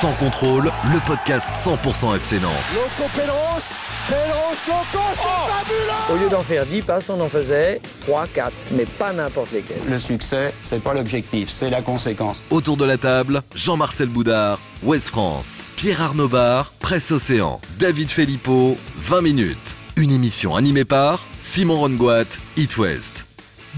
[0.00, 2.52] Sans contrôle, le podcast 100% FC Nantes.
[2.72, 3.60] Loco Pedros,
[4.08, 8.50] Pedros, Loco, c'est fabuleux Au lieu d'en faire 10 passes, on en faisait 3, 4,
[8.70, 9.76] mais pas n'importe lesquels.
[9.86, 12.42] Le succès, c'est pas l'objectif, c'est la conséquence.
[12.50, 18.78] Autour de la table, Jean-Marcel Boudard, Ouest France, Pierre Arnaud Bar, Presse Océan, David Filippo,
[19.00, 19.76] 20 minutes.
[19.96, 23.26] Une émission animée par Simon Rongoat, It West.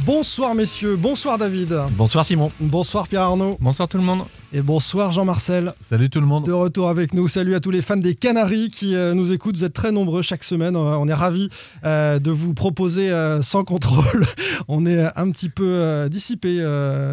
[0.06, 1.76] Bonsoir messieurs, bonsoir David.
[1.90, 2.52] Bonsoir Simon.
[2.60, 3.56] Bonsoir Pierre Arnaud.
[3.60, 4.22] Bonsoir tout le monde.
[4.54, 5.72] Et bonsoir Jean-Marcel.
[5.88, 6.44] Salut tout le monde.
[6.44, 7.26] De retour avec nous.
[7.26, 9.56] Salut à tous les fans des Canaries qui euh, nous écoutent.
[9.56, 10.76] Vous êtes très nombreux chaque semaine.
[10.76, 11.48] On est ravis
[11.84, 14.26] euh, de vous proposer euh, sans contrôle.
[14.68, 16.58] on est un petit peu dissipé,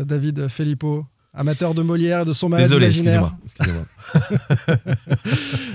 [0.06, 1.06] David Filippo.
[1.34, 3.32] Amateur de Molière et de son malade Désolé, excusez-moi.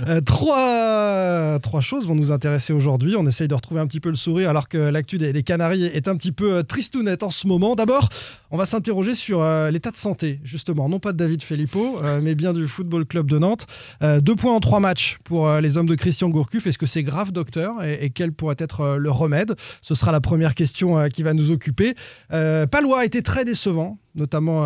[0.07, 3.15] Euh, trois, trois choses vont nous intéresser aujourd'hui.
[3.17, 6.09] On essaye de retrouver un petit peu le sourire alors que l'actu des, Canaries est
[6.09, 7.75] un petit peu euh, tristounette en ce moment.
[7.75, 8.09] D'abord,
[8.51, 12.35] on va s'interroger sur euh, l'état de santé, justement, non pas de David Filippo, mais
[12.35, 13.67] bien du Football Club de Nantes.
[14.03, 16.67] Deux points en trois matchs pour les hommes de Christian Gourcuff.
[16.67, 17.83] Est-ce que c'est grave, docteur?
[17.83, 19.55] Et, et quel pourrait être le remède?
[19.81, 21.95] Ce sera la première question qui va nous occuper.
[22.29, 24.63] Palois a été très décevant notamment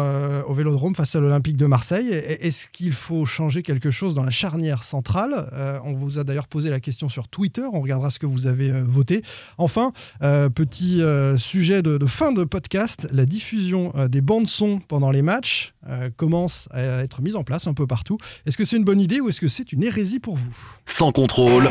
[0.47, 2.09] au Vélodrome face à l'Olympique de Marseille.
[2.11, 6.49] Est-ce qu'il faut changer quelque chose dans la charnière centrale Euh, On vous a d'ailleurs
[6.49, 9.23] posé la question sur Twitter, on regardera ce que vous avez euh, voté.
[9.59, 9.93] Enfin,
[10.23, 14.79] euh, petit euh, sujet de, de fin de podcast, la diffusion euh, des bandes son
[14.81, 18.19] pendant les matchs euh, commence à être mise en place un peu partout.
[18.47, 20.55] Est-ce que c'est une bonne idée ou est-ce que c'est une hérésie pour vous?
[20.85, 21.71] Sans contrôle,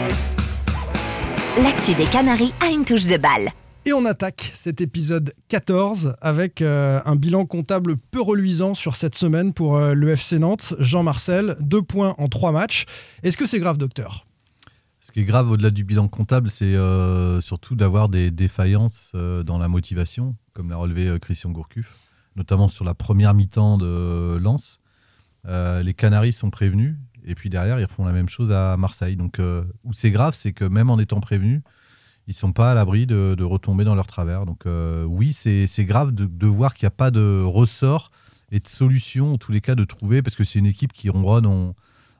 [1.63, 3.49] L'actu des Canaries a une touche de balle.
[3.87, 9.15] Et on attaque cet épisode 14 avec euh, un bilan comptable peu reluisant sur cette
[9.15, 10.73] semaine pour euh, le FC Nantes.
[10.77, 12.83] Jean-Marcel, deux points en trois matchs.
[13.23, 14.27] Est-ce que c'est grave, docteur?
[14.99, 19.43] Ce qui est grave au-delà du bilan comptable, c'est euh, surtout d'avoir des défaillances euh,
[19.43, 21.95] dans la motivation, comme l'a relevé Christian Gourcuff,
[22.35, 24.81] notamment sur la première mi-temps de Lens.
[25.45, 29.15] Les Canaries sont prévenus, et puis derrière, ils refont la même chose à Marseille.
[29.15, 29.39] Donc,
[29.85, 31.61] où c'est grave, c'est que même en étant prévenus,
[32.27, 34.45] ils sont pas à l'abri de, retomber dans leur travers.
[34.45, 38.11] Donc, euh, oui, c'est grave de, de voir qu'il n'y a pas de ressort
[38.51, 41.09] et de solution, en tous les cas, de trouver, parce que c'est une équipe qui
[41.09, 41.45] ronronne.
[41.45, 41.75] On,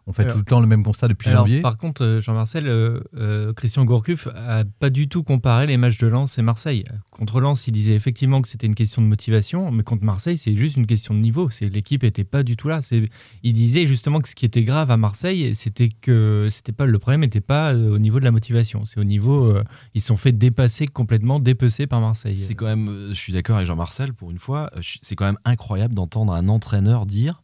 [0.07, 1.61] on fait Alors- tout le temps le même constat depuis Alors, janvier.
[1.61, 5.97] par contre, euh, Jean-Marcel, euh, euh, Christian Gourcuff a pas du tout comparé les matchs
[5.97, 6.85] de Lens et Marseille.
[7.11, 10.55] Contre Lens, il disait effectivement que c'était une question de motivation, mais contre Marseille, c'est
[10.55, 11.49] juste une question de niveau.
[11.49, 12.81] C'est l'équipe était pas du tout là.
[12.81, 13.03] C'est,
[13.43, 16.99] il disait justement que ce qui était grave à Marseille, c'était que c'était pas le
[16.99, 18.85] problème n'était pas au niveau de la motivation.
[18.85, 19.63] C'est au niveau, euh,
[19.93, 22.37] ils se sont fait dépasser complètement, dépecer par Marseille.
[22.37, 25.95] C'est quand même, je suis d'accord avec Jean-Marcel pour une fois, c'est quand même incroyable
[25.95, 27.41] d'entendre un entraîneur dire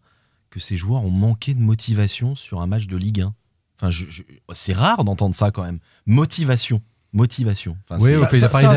[0.54, 3.34] que ses joueurs ont manqué de motivation sur un match de Ligue 1.
[3.82, 4.22] Enfin, je- je-
[4.52, 5.80] c'est rare d'entendre ça quand même.
[6.06, 6.80] Motivation.
[7.12, 7.76] Motivation.
[7.90, 8.10] Enfin, Oui,
[8.40, 8.74] ça- ça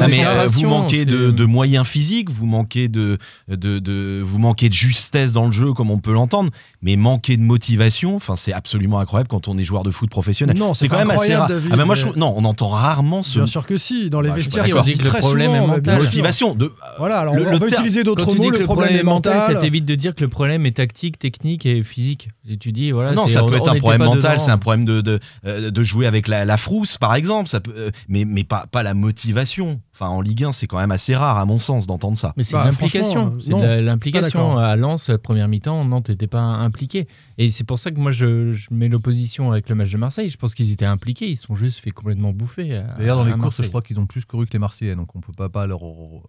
[0.00, 3.18] Non, mais, euh, vous manquez de, moyens physiques, vous manquez de,
[3.48, 6.50] de, de- vous manquez de justesse dans le jeu, comme on peut l'entendre,
[6.86, 10.56] mais manquer de motivation, enfin, c'est absolument incroyable quand on est joueur de foot professionnel.
[10.56, 11.48] Non, c'est quand même assez incroyable, rare.
[11.48, 14.20] David, Ah ben moi, je non, on entend rarement ce Bien sûr que si, dans
[14.20, 15.80] les Bah, vestiaires, dit dit que le problème souvent, est mais mental.
[15.82, 16.02] bien sûr.
[16.04, 16.54] motivation.
[16.54, 18.58] De, Voilà, alors Le- on va le va terme- utiliser Quand d'autres tu mots, le
[18.60, 19.52] problème, est mental.
[19.52, 22.28] ça t'évite de dire que le problème est tactique, technique et physique.
[22.48, 23.12] Et tu dis voilà.
[23.12, 25.82] non, ça on- peut être un problème mental, c'est un problème de, de, euh, de
[25.82, 28.94] jouer avec la, la frousse, par exemple, ça peut, euh, mais, mais pas, pas la
[28.94, 29.80] motivation.
[29.98, 32.34] Enfin, en Ligue 1, c'est quand même assez rare, à mon sens, d'entendre ça.
[32.36, 33.38] Mais c'est Bah, l'implication.
[33.40, 34.48] C'est la- pas l'implication.
[34.48, 34.58] d'accord.
[34.58, 37.08] À Lens, la première mi-temps, Nantes n'était pas impliqué.
[37.38, 40.28] Et c'est pour ça que moi, je, je mets l'opposition avec le match de Marseille.
[40.28, 41.30] Je pense qu'ils étaient impliqués.
[41.30, 42.82] Ils se sont juste fait complètement bouffer.
[42.98, 45.20] D'ailleurs, dans les courses, je crois qu'ils ont plus couru que les Marseillais, donc on
[45.20, 45.80] ne peut pas, pas leur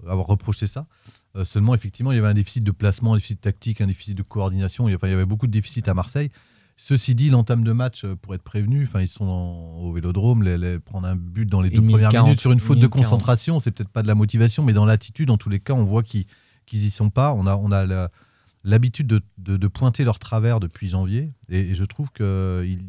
[0.09, 0.85] avoir reproché ça.
[1.35, 4.17] Euh, seulement, effectivement, il y avait un déficit de placement, un déficit tactique, un déficit
[4.17, 4.87] de coordination.
[4.87, 6.31] Il y avait, il y avait beaucoup de déficits à Marseille.
[6.79, 10.43] Ceci dit, l'entame de match, euh, pour être prévenu, enfin, ils sont dans- au Vélodrome,
[10.43, 12.77] les, les- prendre un but dans les deux premières minute 40, minutes sur une faute
[12.77, 13.03] de minute 40.
[13.09, 15.83] concentration, c'est peut-être pas de la motivation, mais dans l'attitude, en tous les cas, on
[15.85, 16.25] voit qu'ils
[16.67, 17.33] qu'ils y sont pas.
[17.33, 18.11] On a, on a la-
[18.63, 22.81] l'habitude de, de- de pointer leur travers depuis janvier, et, et je trouve que il,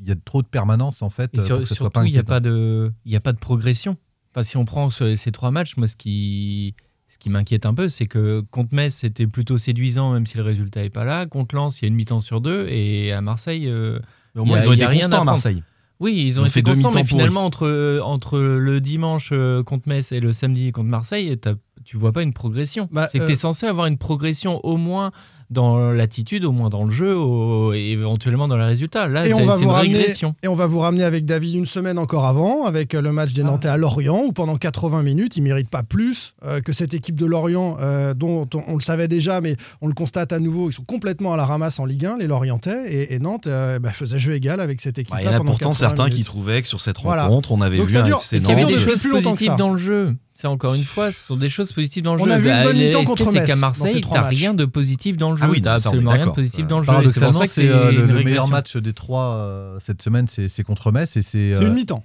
[0.00, 1.30] il y a trop de permanence en fait.
[1.34, 3.32] Et sur- pour que ce soit surtout, il n'y a, pas de- y a pas
[3.34, 3.96] de progression.
[4.32, 6.74] Enfin, si on prend ce- ces trois matchs, moi, ce qui,
[7.12, 10.44] ce qui m'inquiète un peu, c'est que contre Metz, c'était plutôt séduisant, même si le
[10.44, 11.26] résultat n'est pas là.
[11.26, 12.66] Contre Lens, il y a une mi-temps sur deux.
[12.68, 13.98] Et à Marseille, euh,
[14.36, 15.24] Mais au moins, a- ils ont été constants à.
[15.24, 15.62] Marseille.
[15.98, 19.88] Oui, ils Ils ont été fait constants, mais finalement, entre, entre le dimanche euh, contre
[19.88, 21.54] Metz et le samedi contre Marseille, t'as-
[21.90, 22.88] tu vois pas une progression.
[22.92, 25.10] Bah, c'est que tu euh, es censé avoir une progression au moins
[25.50, 29.08] dans l'attitude, au moins dans le jeu, au- et éventuellement dans les résultats.
[29.08, 30.36] Là, Et c'est on va c'est vous une ramener régression.
[30.44, 33.30] et on va vous ramener avec David une semaine encore avant avec euh, le match
[33.32, 33.34] Ah.
[33.34, 36.94] des Nantais à Lorient où pendant 80 minutes ils méritent pas plus euh, que cette
[36.94, 40.38] équipe de Lorient euh, dont on, on le savait déjà mais on le constate à
[40.38, 43.48] nouveau ils sont complètement à la ramasse en Ligue 1 les Lorientais et, et Nantes
[43.48, 46.08] euh, bah, faisait jeu égal avec cette équipe Bah, Il y en a pourtant certains
[46.10, 47.24] qui trouvaient que sur cette Voilà.
[47.24, 48.88] rencontre, on avait Donc vu ça un FC Il y avait Nantes, des euh, Nantes.
[48.88, 50.14] choses positives dans le jeu.
[50.40, 52.30] Ça, encore une fois, ce sont des choses positives dans le On jeu.
[52.32, 54.64] a vu une Bah, bonne le- mi-temps contre c'est Metz qu'à Marseille, t'as rien de
[54.64, 55.44] positif dans le jeu.
[55.46, 56.92] Ah oui, T'as on absolument rien de positif dans le jeu.
[57.10, 59.78] C'est pour ça que c'est c'est euh, le, une le meilleur match des trois euh,
[59.84, 61.30] cette semaine, c'est c'est contre Metz et c'est.
[61.54, 62.04] C'est euh, une mi-temps.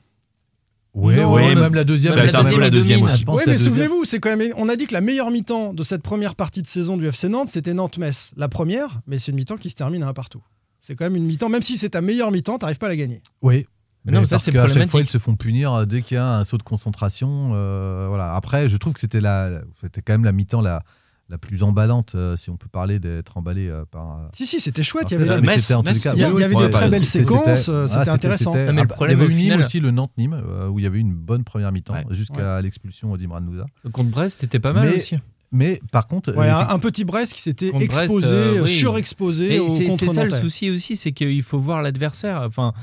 [0.94, 2.16] Ouais, Non, ouais, même la deuxième.
[2.16, 2.26] même
[2.60, 3.26] la deuxième, la aussi.
[3.28, 4.54] Oui, mais souvenez-vous, c'est quand même.
[4.58, 7.28] On a dit que la meilleure mi-temps de cette première partie de saison du FC
[7.30, 8.32] Nantes, c'était Nantes-Metz.
[8.38, 10.42] La première, mais c'est une mi-temps qui se termine à un partout.
[10.82, 12.96] C'est quand même une mi-temps, même si c'est ta meilleure mi-temps, t'arrives pas à la
[12.96, 13.22] gagner.
[13.42, 13.66] Oui.
[14.06, 16.02] Mais non, mais ça, parce c'est qu'à chaque fois, ils se font punir euh, dès
[16.04, 17.52] qu'il y a un saut de concentration.
[17.56, 18.34] euh, voilà.
[18.36, 20.84] Après, je trouve que c'était la, c'était quand même la mi-temps la,
[21.28, 24.20] la plus emballante, euh, si on peut parler d'être emballé euh, par.
[24.34, 25.10] Si, si, c'était chouette.
[25.10, 27.04] Il y avait, Metz, en cas- y a- il y avait ouais, des très belles
[27.06, 28.54] séquences, c'était- voilà, intéressant.
[28.56, 30.68] Ah, mais le problème, il y avait au eu Nîmes final- aussi, le Nantes-Nîmes, euh,
[30.68, 32.06] où il y avait eu une bonne première mi-temps, Ouais.
[32.12, 33.66] jusqu'à l'expulsion d'Imran Nouza.
[33.92, 35.18] Contre Brest, c'était pas mal Mais- aussi.
[35.52, 38.76] Mais par contre, Ouais, euh, un, petit Brest qui s'était Brest, exposé, euh, oui.
[38.76, 39.62] surexposé
[39.98, 42.42] c'est ça le souci aussi, c'est qu'il faut voir l'adversaire.
[42.46, 42.74] Enfin,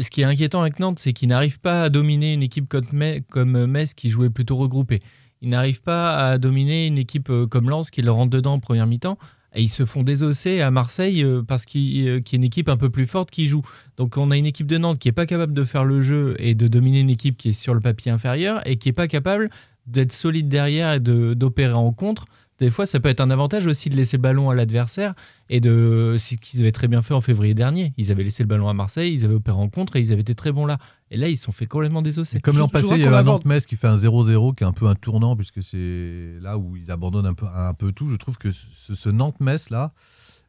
[0.00, 3.66] ce qui est inquiétant avec Nantes, c'est qu'ils n'arrivent pas à dominer une équipe comme
[3.66, 5.00] Metz, qui jouait plutôt regroupée.
[5.42, 8.60] Ils n'arrivent pas à dominer une équipe euh, comme Lens qui leur rentre dedans en
[8.60, 9.18] première mi-temps.
[9.54, 12.44] Et ils se font désosser à Marseille euh, parce qu'il euh, qu'il y a une
[12.44, 13.62] équipe un peu plus forte qui joue.
[13.96, 16.36] Donc on a une équipe de Nantes qui est pas capable de faire le jeu
[16.38, 19.08] et de dominer une équipe qui est sur le papier inférieur et qui est pas
[19.08, 19.50] capable
[19.86, 22.26] d'être solide derrière et d'opérer en contre.
[22.60, 25.14] Des fois, ça peut être un avantage aussi de laisser le ballon à l'adversaire
[25.48, 27.94] et de ce qu'ils avaient très bien fait en février dernier.
[27.96, 30.20] Ils avaient laissé le ballon à Marseille, ils avaient opéré en contre et ils avaient
[30.20, 30.78] été très bons là.
[31.10, 32.38] Et là, ils se sont fait complètement désosser.
[32.40, 34.72] Comme l'an passé, il y avait un Nantes-Metz qui fait un 0-0, qui est un
[34.72, 38.08] peu un tournant, puisque c'est là où ils abandonnent un peu, un peu tout.
[38.10, 39.92] Je trouve que ce, ce Nantes-Metz, là,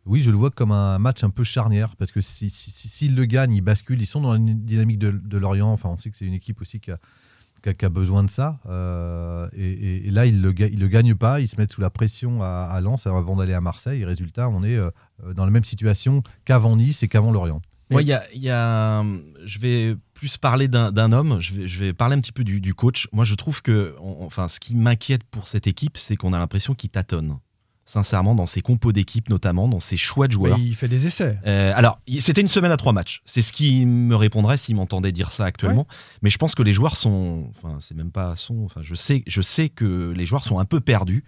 [0.05, 3.25] oui, je le vois comme un match un peu charnière, parce que s'ils si, le
[3.25, 5.71] gagnent, ils basculent, ils sont dans la dynamique de, de Lorient.
[5.71, 6.99] Enfin, on sait que c'est une équipe aussi qui a,
[7.61, 8.59] qui a, besoin de ça.
[8.67, 12.41] Euh, et, là, ils ne le, le gagnent pas, ils se mettent sous la pression
[12.43, 14.03] à, Lens avant d'aller à Marseille.
[14.05, 14.89] Résultat, on est euh,
[15.35, 17.61] dans la même situation qu'avant Nice et qu'avant Lorient.
[17.91, 18.43] Moi, il y a, il
[19.45, 21.41] je vais plus parler d'un homme.
[21.41, 23.07] Je vais, je vais parler un petit peu du, coach.
[23.11, 26.73] Moi, je trouve que, enfin, ce qui m'inquiète pour cette équipe, c'est qu'on a l'impression
[26.73, 27.37] qu'il tâtonne.
[27.91, 30.57] Sincèrement, dans ses compos d'équipe, notamment dans ses choix de joueurs.
[30.57, 31.37] Il fait des essais.
[31.45, 33.21] Euh, alors, c'était une semaine à trois matchs.
[33.25, 35.85] C'est ce qui me répondrait s'il m'entendait dire ça actuellement.
[36.21, 38.63] Mais je pense que les joueurs sont, enfin, c'est même pas sont.
[38.63, 41.25] Enfin, je sais, je sais que les joueurs sont un peu perdus.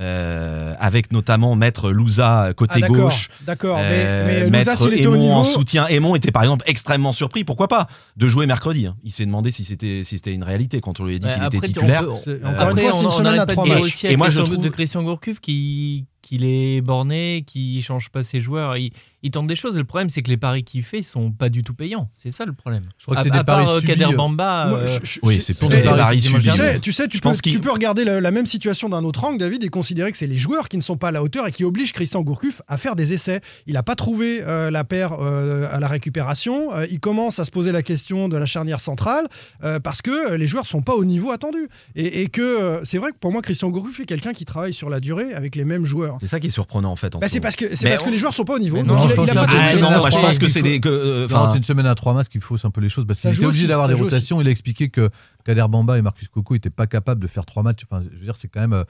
[0.00, 5.30] Euh, avec notamment Maître Louza côté Ah, gauche, D'accord, euh, mais, mais Louza, Maître niveau.
[5.32, 5.86] en soutien.
[5.86, 7.86] Aymon était par exemple extrêmement surpris, pourquoi pas,
[8.16, 8.86] de jouer mercredi.
[8.86, 8.96] hein.
[9.04, 11.34] Il s'est demandé si c'était si c'était une réalité quand on lui a dit Ouais,
[11.34, 12.04] qu'il était on titulaire.
[12.04, 14.04] peut- C'est- Euh, Encore une Après, fois, c'est on- une on semaine à trois matchs.
[14.04, 18.22] Et avec moi, je trouve- de Christian Gourcuff qui qu'il est borné, qui change pas
[18.22, 18.92] ses joueurs, il,
[19.24, 19.76] il tente des choses.
[19.76, 22.08] Le problème, c'est que les paris qu'il fait sont pas du tout payants.
[22.14, 22.84] C'est ça le problème.
[22.98, 24.14] Je crois que à, c'est des à part paris euh, subis, Kader.
[24.14, 26.44] Bamba, Moi, euh, je- je- Oui, c'est- pour des des paris paris subis.
[26.44, 29.02] Tu sais, tu, sais, tu, Je peux, tu peux regarder la, la même situation d'un
[29.02, 31.22] autre angle, David, et considérer que c'est les joueurs qui ne sont pas à la
[31.22, 33.40] hauteur et qui obligent Christian Gourcuff à faire des essais.
[33.66, 36.74] Il n'a pas trouvé euh, la paire euh, à la récupération.
[36.74, 39.26] Euh, il commence à se poser la question de la charnière centrale
[39.64, 41.68] euh, parce que les joueurs sont pas au niveau attendu.
[41.96, 44.74] Et, et que euh, c'est vrai que pour moi, Christian Gourcuff est quelqu'un qui travaille
[44.74, 46.18] sur la durée avec les mêmes joueurs.
[46.20, 47.14] C'est ça qui est surprenant en fait.
[47.14, 48.76] en Bah, ce c'est parce que c'est parce que les joueurs sont pas au niveau.
[48.76, 50.80] Mais Donc non, il, il a pas Ah non, je pense que c'est faut- des.
[50.86, 53.06] euh, enfin, c'est une semaine à trois masques qui fausse un peu les choses.
[53.06, 54.40] Parce Ça qu'il était obligé d'avoir des rotations.
[54.40, 55.10] Il a expliqué que
[55.44, 57.82] Kader Bamba et Marcus Coco n'étaient pas capables de faire trois matchs.
[57.90, 58.84] Enfin, je veux dire, c'est quand même euh,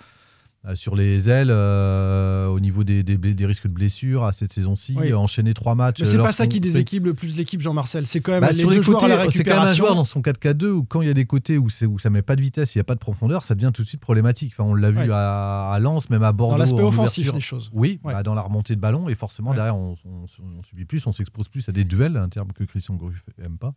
[0.74, 4.94] sur les ailes, euh, au niveau des, des, des risques de blessures à cette saison-ci,
[4.98, 5.12] Oui.
[5.12, 6.00] euh, enchaîner trois matchs.
[6.00, 8.06] Mais c'est euh, pas ça qui déséquilibre le plus l'équipe, Jean-Marcel.
[8.06, 10.04] C'est quand même Bah, les sur deux les à c'est quand même un joueur dans
[10.04, 12.40] son 4-4-2 où quand il y a des côtés où, où ça met pas de
[12.40, 14.54] vitesse, il n'y a pas de profondeur, ça devient tout de suite problématique.
[14.56, 15.08] Enfin, on l'a vu Ouais.
[15.12, 16.54] à, à Lens, même à Bordeaux.
[16.54, 17.68] Dans l'aspect en offensif des choses.
[17.74, 18.14] Oui, Ouais.
[18.14, 19.56] bah, dans la remontée de ballon, et forcément Ouais.
[19.56, 20.24] derrière, on, on-
[20.58, 23.58] on subit plus, on s'expose plus à des duels, un terme que Christian Gourcuff aime
[23.58, 23.74] pas.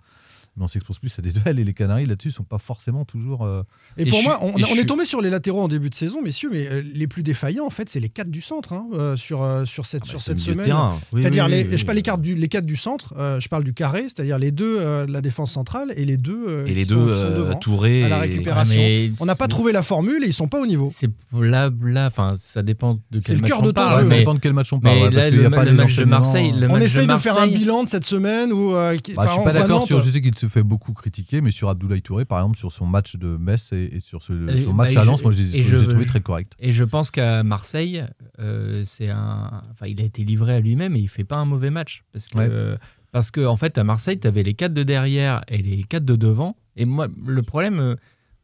[0.57, 3.45] Mais on s'expose plus à des duels, et les Canaries là-dessus sont pas forcément toujours.
[3.45, 3.61] euh,
[3.97, 6.49] Et, Et pour moi, on, est tombé sur les latéraux en début de saison, messieurs,
[6.51, 9.45] mais euh, les plus défaillants, en fait, c'est les quatre du centre hein, euh, sur,
[9.65, 10.65] sur cette, ah bah, sur cette semaine.
[10.65, 10.99] terrain.
[11.11, 11.77] Oui, C'est-à-dire, oui, les, oui, oui.
[11.77, 14.39] je parle les quatre du, les quatre du centre, euh, je parle du carré, c'est-à-dire
[14.39, 17.07] les deux euh, de la défense centrale et les deux, euh, Et les qui deux,
[17.09, 17.55] sont, qui sont devant.
[17.59, 18.03] Touré.
[18.05, 18.75] à la récupération.
[18.79, 20.91] Ah, mais On n'a pas trouvé la formule et ils sont pas au niveau.
[20.97, 21.09] c'est
[21.39, 24.03] là, là, enfin, ça dépend de C'est quel le match cœur on de ton parle.
[24.03, 24.09] jeu.
[24.09, 24.97] ça dépend de quel match on parle.
[25.13, 26.05] le, a pas le les match de.
[26.05, 28.73] Marseille, le On essaye de, faire un bilan de cette semaine où.
[29.03, 30.01] qui- Bah, je suis pas d'accord sur.
[30.01, 32.85] Je sais qu'il se fait beaucoup critiquer, mais sur Abdoulaye Touré, par exemple, sur son
[32.85, 35.31] match de Metz et, et sur ce Et- son match bah, à Lens, je- moi
[35.31, 36.53] je les ai et je les ai je- trouvés très corrects.
[36.59, 38.03] Et je pense qu'à Marseille,
[38.39, 39.63] euh, c'est un.
[39.71, 42.03] Enfin, il a été livré à lui-même et il fait pas un mauvais match.
[42.13, 42.47] Parce que, Ouais.
[42.49, 42.77] euh,
[43.11, 46.05] parce que en fait, à Marseille, tu avais les quatre de derrière et les quatre
[46.05, 46.55] de devant.
[46.75, 47.95] Et moi, le problème, euh,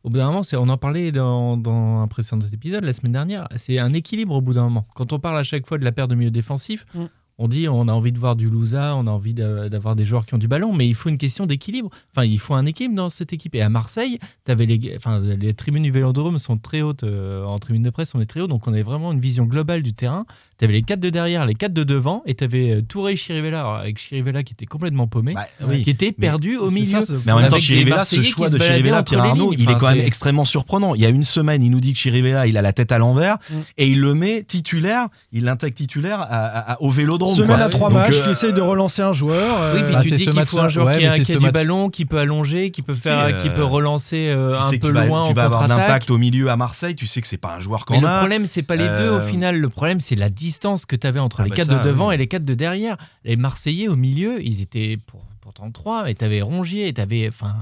[0.03, 3.13] au bout d'un moment, c'est on en parlait dans, dans un précédent épisode la semaine
[3.13, 4.86] dernière, c'est un équilibre au bout d'un moment.
[4.95, 7.03] Quand on parle à chaque fois de la paire de milieu défensif, Mm.
[7.40, 10.25] On dit on a envie de voir du Louza, on a envie d'avoir des joueurs
[10.25, 11.90] qui ont du ballon, mais il faut une question d'équilibre.
[12.16, 13.56] Enfin, il faut un équilibre dans cette équipe.
[13.56, 17.04] Et à Marseille, avais les, enfin, les tribunes du Vélodrome sont très hautes.
[17.04, 19.46] euh, en tribune de presse, on est très haut, donc on a vraiment une vision
[19.46, 20.25] globale du terrain.
[20.60, 23.16] Tu avais les quatre de derrière, les quatre de devant, et tu avais Touré et
[23.16, 25.82] Chirivella, alors, avec Chirivella qui était complètement paumé, Bah, oui.
[25.82, 26.86] qui était Mais perdu au milieu.
[26.86, 29.60] ça, ce- Mais en même temps, Chirivella, ce choix qui de Chirivella, Pierre Arnaud, lignes.
[29.62, 30.94] il est quand même extrêmement surprenant.
[30.96, 32.98] Il y a une semaine, il nous dit que Chirivella, il a la tête à
[33.00, 33.54] l'envers Mm.
[33.80, 37.23] et il le met titulaire, il l'intègre titulaire à- à- à- au Vélodrome.
[37.27, 37.65] Semaine quoi.
[37.65, 39.58] à trois matchs, euh, tu essayes de relancer un joueur.
[39.74, 41.36] Oui, euh, puis Bah, tu dis qu'il faut un joueur Ouais, qui a, qui a
[41.36, 44.60] du match- ballon, qui peut allonger, qui peut faire, Qui, euh, qui peut relancer euh,
[44.60, 47.08] un peu tu vas, loin tu en vas avoir l'impact au milieu à Marseille, tu
[47.08, 48.18] sais que c'est pas un joueur qu'on le a.
[48.20, 49.60] problème, c'est pas les deux au final.
[49.60, 51.84] Le problème, c'est la distance que tu avais entre Ah les bah quatre ça, de
[51.88, 52.15] devant oui.
[52.15, 52.98] et les quatre de derrière.
[53.25, 57.01] Les Marseillais au milieu, ils étaient pour, pourtant trois, et tu avais Rongier, et tu
[57.01, 57.53] avais enfin,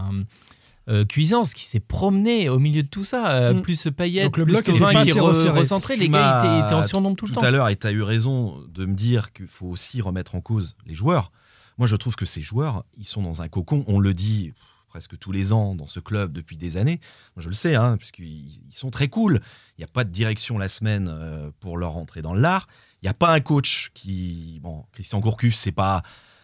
[0.89, 3.61] euh, Cuisance qui s'est promené au milieu de tout ça, euh, Mm.
[3.61, 5.59] plus Payet, Donc le plus bloc Thauvin pas qui assez re- resserré.
[5.59, 5.93] recentrait.
[5.95, 7.45] Tu Les gars étaient, en surnombre tout le tout temps.
[7.45, 10.41] à l'heure, et tu as eu raison de me dire qu'il faut aussi remettre en
[10.41, 11.31] cause les joueurs.
[11.77, 13.83] Moi, je trouve que ces joueurs, ils sont dans un cocon.
[13.87, 14.53] On le dit
[14.87, 16.99] presque tous les ans dans ce club depuis des années.
[17.35, 19.39] Moi, je le sais, hein, puisqu'ils ils sont très cool.
[19.77, 22.67] Il n'y a pas de direction la semaine euh, pour leur entrer dans l'art.
[23.01, 24.59] Il n'y a pas un coach qui.
[24.61, 26.01] Bon, Christian Gourcuff, c'est pas.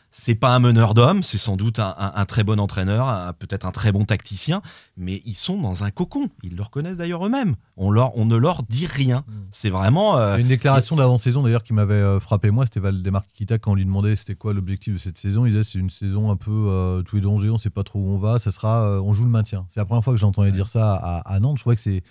[0.09, 3.65] C'est pas un meneur d'hommes, c'est sans doute un, un- un très bon entraîneur, peut-être
[3.65, 4.61] un très bon tacticien,
[4.95, 6.29] mais ils sont dans un cocon.
[6.43, 7.55] Ils le reconnaissent d'ailleurs eux-mêmes.
[7.75, 9.19] On, leur, on ne leur dit rien.
[9.27, 9.31] Mm.
[9.51, 10.17] C'est vraiment.
[10.17, 13.75] euh, une déclaration d'avant-saison d'ailleurs qui m'avait euh, frappé moi, c'était Valdemar Kita quand on
[13.75, 15.45] lui demandait c'était quoi l'objectif de cette saison.
[15.45, 17.99] Il disait c'est une saison un peu euh, tous les dangers, on sait pas trop
[17.99, 19.65] où on va, ça sera euh, on joue le maintien.
[19.69, 21.57] C'est la première fois que j'entendais dire ça à, à Nantes.
[21.57, 22.01] Je crois que c'est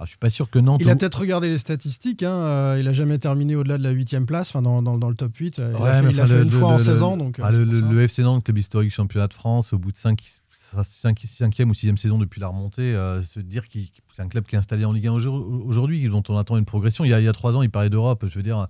[0.00, 2.22] ah, je suis pas sûr que Nantes Il a peut-être regardé les statistiques.
[2.22, 5.10] Hein, euh, il a jamais terminé au-delà de la 8 place, enfin dans, dans- dans
[5.10, 5.58] le top 8.
[5.58, 6.76] euh, il Ouais, a fait, mais il a enfin, fait le- une le- fois en
[6.78, 7.16] le- 16 ans.
[7.18, 10.18] Donc, Ah, le, FC Nantes, club historique championnat de France, au bout de 5,
[10.82, 13.78] 5e ou 6e saison depuis la remontée, euh, se dire que
[14.12, 16.64] c'est un club qui est installé en Ligue 1 aujourd- aujourd'hui, dont on attend une
[16.64, 17.04] progression.
[17.04, 18.66] Il y a, il y a 3 ans, il parlait d'Europe, je veux dire.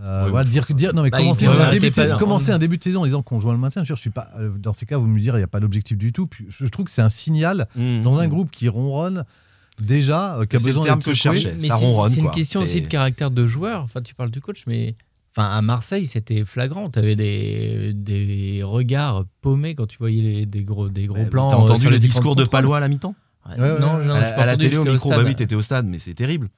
[0.00, 2.58] euh, Ouais, voilà, mais dire, dire, non, mais Bah, commencer, un début pas- commencer un
[2.58, 4.28] début de saison en disant qu'on joue le maintien, je suis pas.
[4.58, 6.26] Dans ces cas, vous me direz, il n'y a pas d'objectif du tout.
[6.26, 8.02] Puis, je, je trouve que c'est un signal Mm.
[8.02, 9.24] dans un groupe qui ronronne
[9.80, 11.36] déjà, euh, qui a C'est le besoin terme d'être que je secoué.
[11.38, 11.56] cherchais.
[11.60, 13.82] Mais ça c'est- ronronne, C'est une question aussi de caractère de joueur.
[13.82, 14.94] Enfin, tu parles du coach, mais
[15.36, 16.90] enfin, à Marseille, c'était flagrant.
[16.90, 21.28] Tu avais des, des regards paumés quand tu voyais les- des gros, des gros Bah,
[21.30, 21.48] plans.
[21.48, 22.44] T'as euh, entendu le discours de.
[22.44, 23.14] Palois à la mi-temps
[23.48, 24.04] Ouais, Ouais, ouais, Non, ouais.
[24.06, 26.14] non, À à la entendu télé, au micro, bah oui, t'étais au stade, mais c'est
[26.14, 26.48] terrible.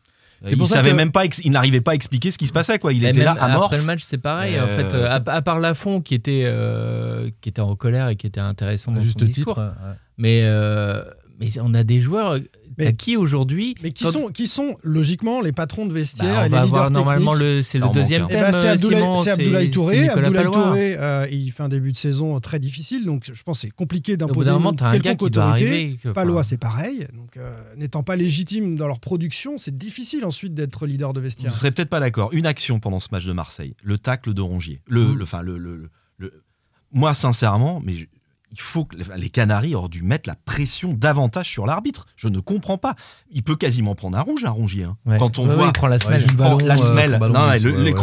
[0.49, 2.93] Il savait que- même pas, il n'arrivait pas à expliquer ce qui se passait, quoi.
[2.93, 3.65] Il Et était là à mort.
[3.65, 4.61] Après le match, c'est pareil.
[4.61, 8.09] en Euh, fait, euh, à, à part Lafont qui était, euh, qui était en colère
[8.11, 9.35] et qui était intéressant dans juste son titre.
[9.35, 9.57] discours.
[9.59, 9.65] ouais.
[10.19, 11.03] Mais, euh,
[11.41, 12.39] mais on a des joueurs
[12.79, 13.75] Mais- qui aujourd'hui.
[13.83, 16.49] Mais qui quand- sont, qui sont logiquement les patrons de bah, vestiaire on et les
[16.51, 18.43] va leaders avoir normalement le, c'est le deuxième manque, Eh thème.
[18.45, 20.09] ben, c'est Abdoulaye, Simon, c'est Abdoulaye Touré.
[20.09, 20.45] Abdoulaye.
[20.51, 23.71] Touré, euh, il fait un début de saison très difficile, donc je pense que c'est
[23.71, 24.51] compliqué d'imposer
[24.93, 25.99] quelconque autorité.
[26.03, 27.07] que- Palois, c'est pareil.
[27.15, 31.51] Donc, euh, n'étant pas légitime dans leur production, c'est difficile ensuite d'être leader de vestiaire.
[31.53, 32.31] Vous serez peut-être pas d'accord.
[32.33, 34.81] Une action pendant ce match de Marseille, le tacle de Rongier.
[34.87, 35.15] Le, Mm.
[35.17, 36.43] le, enfin, le, le- le- le-
[36.93, 38.07] moi, sincèrement, mais je-
[38.57, 42.07] il faut que les Canaries auraient dû mettre la pression davantage sur l'arbitre.
[42.17, 42.95] Je ne comprends pas.
[43.31, 44.85] Il peut quasiment prendre un rouge, un Rongier.
[44.85, 44.97] hein.
[45.05, 45.19] ouais.
[45.19, 46.21] Quand on Ouais, ouais, voit il prend la Ouais, semelle.
[46.21, 47.41] juste prend ballon, la euh, semelle, ballon non,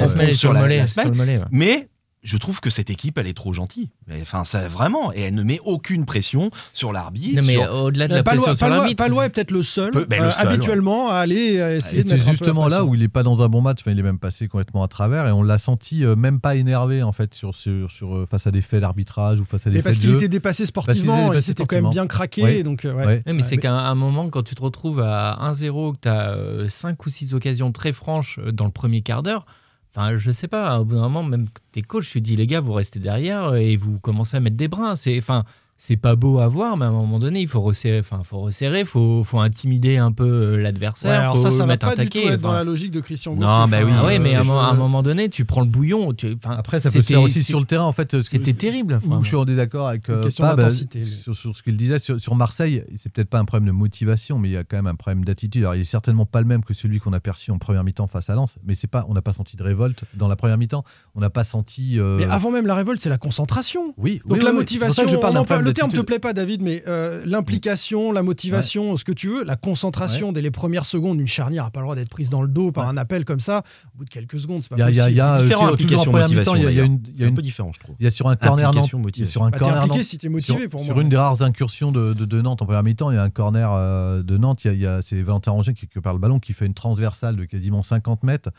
[0.07, 0.77] semelle est sur sur la- mollet.
[0.77, 1.11] la sur semelle.
[1.11, 1.43] le mollet, ouais.
[1.51, 1.89] Mais
[2.23, 3.89] je trouve que cette équipe, elle est trop gentille.
[4.07, 7.41] Mais, Enfin, ça vraiment, et elle ne met aucune pression sur l'arbitre.
[7.41, 9.03] Non, mais sur- au-delà de Euh, la Palois, pression sur Palois- l'arbitre.
[9.03, 11.99] Palois est peut-être le seul, Peu- ben, le euh, seul, habituellement, à aller euh, essayer
[11.99, 13.49] Et de c'est mettre un peu la justement là où il est pas dans un
[13.49, 13.79] bon match.
[13.81, 16.55] Enfin, il est même passé complètement à travers et on l'a senti euh, même pas
[16.55, 19.69] énervé en fait sur, sur, sur, euh, face à des faits d'arbitrage ou face à
[19.69, 20.17] des Mais parce faits de qu'il jeu.
[20.17, 22.41] était dépassé sportivement, était il s'était quand même bien craqué.
[22.43, 22.63] Ouais.
[22.63, 23.05] Donc, euh, ouais.
[23.05, 23.23] Ouais.
[23.27, 26.69] Oui, mais c'est qu'à un moment, quand tu te retrouves à 1-0, que tu as
[26.69, 29.45] 5 ou 6 occasions très franches euh, dans le premier quart d'heure,
[29.95, 32.61] enfin, je sais pas, au bout d'un moment, même tes coachs, tu dis, les gars,
[32.61, 34.95] vous restez derrière et vous commencez à mettre des brins.
[34.95, 35.43] C'est, enfin,
[35.85, 38.39] c'est pas beau à voir, mais à un moment donné, il faut resserrer, enfin, faut
[38.39, 41.85] resserrer, faut, faut intimider un peu euh, Ouais, l'adversaire, alors faut ça, ça va mettre
[41.87, 42.33] un pas du tout taquet.
[42.35, 43.91] être dans la logique de Christian Non, Gourcuff, bah oui.
[43.93, 46.13] Ah ouais, mais à, un moment- à un moment donné, tu prends le bouillon.
[46.13, 48.11] tu- enfin, Après, ça peut se faire aussi sur le terrain en fait.
[48.11, 48.93] que- C'était terrible.
[49.03, 49.17] enfin.
[49.17, 51.01] Où je suis en désaccord avec C'est une euh, question Pab, lui.
[51.03, 52.85] sur, sur ce qu'il disait sur, sur Marseille.
[52.95, 55.25] C'est peut-être pas un problème de motivation, mais il y a quand même un problème
[55.25, 55.63] d'attitude.
[55.63, 58.07] Alors, il est certainement pas le même que celui qu'on a perçu en première mi-temps
[58.07, 60.57] face à Lens, mais c'est pas, on n'a pas senti de révolte dans la première
[60.57, 60.85] mi-temps.
[61.13, 61.99] On n'a pas senti.
[61.99, 63.93] euh, Mais avant même la révolte, c'est la concentration.
[63.97, 66.61] oui, Donc oui, la oui, motivation, je parle d'un problème terme te plaît pas David,
[66.61, 71.19] mais euh, l'implication, la motivation, ce que tu veux, la concentration dès les premières secondes,
[71.19, 73.39] une charnière n'a pas le droit d'être prise dans le dos par un appel comme
[73.39, 73.63] ça,
[73.93, 75.19] au bout de quelques secondes, c'est pas Il y a, il y a- il y
[75.19, 75.43] a, possible.
[75.43, 76.55] euh, différent sur- toujours en implication première mi-temps, motivation.
[76.55, 77.95] il y a- il y a une- y un peu différent, je trouve.
[77.99, 79.31] Il y a sur un corner Nantes, Implication, il y a motivation.
[79.39, 81.03] sur un Bah, corner impliqué Nantes- si t'es motivé sur, pour sur moi.
[81.03, 83.29] une des rares incursions de, de- de Nantes en première mi-temps, il y a un
[83.29, 86.13] corner euh, de Nantes, il y a, il y a- c'est Valentin Rongier qui récupère
[86.13, 88.49] le ballon, qui fait une transversale de quasiment 50 mètres.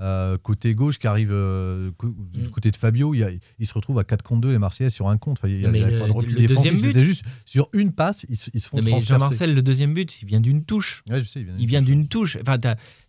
[0.00, 1.90] Euh, côté gauche qui arrive euh,
[2.32, 2.48] du Mm.
[2.50, 4.88] côté de Fabio, il, y a- il se retrouve à 4 contre 2 les Marseillais
[4.90, 5.38] sur un compte.
[5.38, 6.82] Enfin, il n'y a, Mais il y a le- pas de repli le deuxième défensif.
[6.82, 9.00] but- C'était juste sur une passe, ils, se- ils se font Non, mais.
[9.00, 11.02] Jean-Marcel, le deuxième but, il vient d'une touche.
[11.10, 12.38] Ouais, je sais, il vient d'une touche.
[12.40, 12.58] Enfin,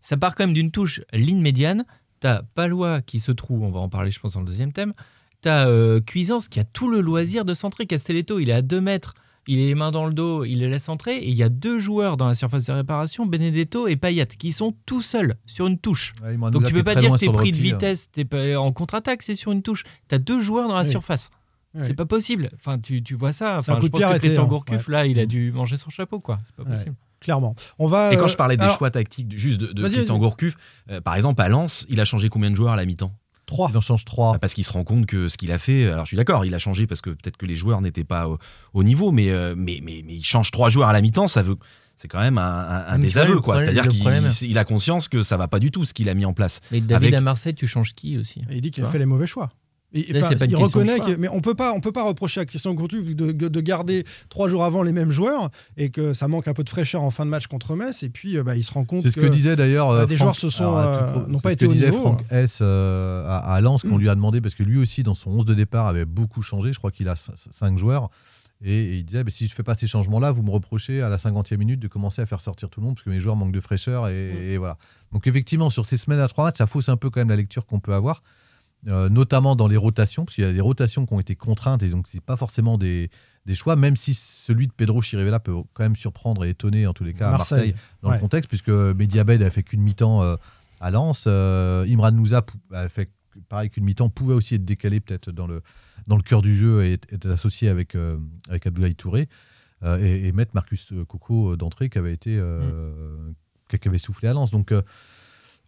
[0.01, 1.86] ça part quand même d'une touche ligne médiane.
[2.19, 4.93] T'as Palois qui se trouve, on va en parler, je pense, dans le deuxième thème.
[5.41, 7.88] T'as euh, Cuisance qui a tout le loisir de centrer.
[7.88, 9.15] Castelletto, il est à 2 mètres,
[9.48, 11.17] il a les mains dans le dos, il les laisse entrer.
[11.17, 14.51] Et il y a deux joueurs dans la surface de réparation, Benedetto et Payet, qui
[14.51, 16.13] sont tout seuls sur une touche.
[16.24, 17.62] Ouais, Donc tu est peux pas dire que t'es pris de hein.
[17.62, 19.83] vitesse, t'es pas en contre-attaque, c'est sur une touche.
[20.07, 20.89] T'as deux joueurs dans la Oui.
[20.89, 21.29] surface.
[21.74, 21.83] Oui.
[21.88, 22.50] C'est pas possible.
[22.55, 23.60] Enfin, tu, tu vois ça.
[23.62, 24.48] C'est un Enfin, coup je de pense que Christian hein.
[24.48, 26.38] Gourcuff, là, il a dû manger son chapeau, quoi.
[26.45, 26.75] C'est pas Ouais.
[26.75, 26.95] possible.
[27.21, 27.55] Clairement.
[27.79, 28.12] On va.
[28.12, 30.17] Et quand euh, je parlais des alors, choix tactiques du- juste de, de Christian.
[30.17, 30.55] Gourcuff,
[30.89, 33.13] euh, par exemple à Lens, il a changé combien de joueurs à la mi-temps?
[33.51, 33.70] Trois.
[33.72, 34.31] Il en change trois.
[34.34, 36.43] Bah, Parce qu'il se rend compte que ce qu'il a fait, alors je suis d'accord,
[36.46, 38.39] il a changé parce que peut-être que les joueurs n'étaient pas au,
[38.74, 41.43] au niveau, mais, euh, mais, mais, mais il change trois joueurs à la mi-temps, ça
[41.43, 41.55] veut.
[41.98, 43.60] C'est quand même un, Ah, désaveu, quoi.
[43.60, 46.34] C'est-à-dire qu'il a conscience que ça va pas du tout ce qu'il a mis en
[46.34, 46.60] place.
[46.72, 48.39] Mais David Avec- à Marseille, tu changes qui aussi?
[48.50, 49.50] Et il dit qu'il a fait les mauvais choix.
[49.93, 52.45] Et, Là, pas il reconnaît que, mais on peut pas, on peut pas reprocher à
[52.45, 56.48] Christian Gourcuff de, de garder trois jours avant les mêmes joueurs et que ça manque
[56.48, 58.01] un peu de fraîcheur en fin de match contre Metz.
[58.03, 59.89] Et puis, euh, bah, il se rend compte C'est ce que que disait d'ailleurs.
[59.89, 62.01] bah, euh, des joueurs se sont, euh, n'ont pas ce été que au disait niveau.
[62.01, 65.15] Franck S euh, à, à Lens qu'on lui a demandé parce que lui aussi dans
[65.15, 66.71] son 11 de départ avait beaucoup changé.
[66.71, 68.10] Je crois qu'il a 5 joueurs.
[68.63, 71.17] Et, il disait bah, si je fais pas ces changements-là, vous me reprochez à la
[71.17, 73.51] 50e minute de commencer à faire sortir tout le monde parce que mes joueurs manquent
[73.51, 74.07] de fraîcheur.
[74.07, 74.77] Et, et voilà.
[75.12, 77.36] Donc effectivement, sur ces semaines à 3 matchs, ça fausse un peu quand même la
[77.36, 78.24] lecture qu'on peut avoir.
[78.88, 81.83] Euh, notamment dans les rotations, parce qu'il y a des rotations qui ont été contraintes
[81.83, 83.09] et donc c'est pas forcément des,
[83.45, 86.93] des choix, même si celui de Pedro Chirivella peut quand même surprendre et étonner en
[86.93, 87.57] tous les cas à Marseille.
[87.57, 88.15] Marseille dans Ouais.
[88.15, 90.35] le contexte, puisque Mediabed a fait qu'une mi-temps euh,
[90.79, 92.11] à Lens, euh, Imran
[92.41, 93.09] pou- a fait
[93.50, 95.61] pareil qu'une mi-temps, pouvait aussi être décalé peut-être dans le,
[96.07, 97.95] dans le cœur du jeu et être, associé avec,
[98.50, 99.29] avec Abdoulaye Touré
[99.85, 102.91] et, et mettre Marcus Coco d'entrée qui avait été euh,
[103.79, 104.51] qui avait soufflé à Lens.
[104.51, 104.73] Donc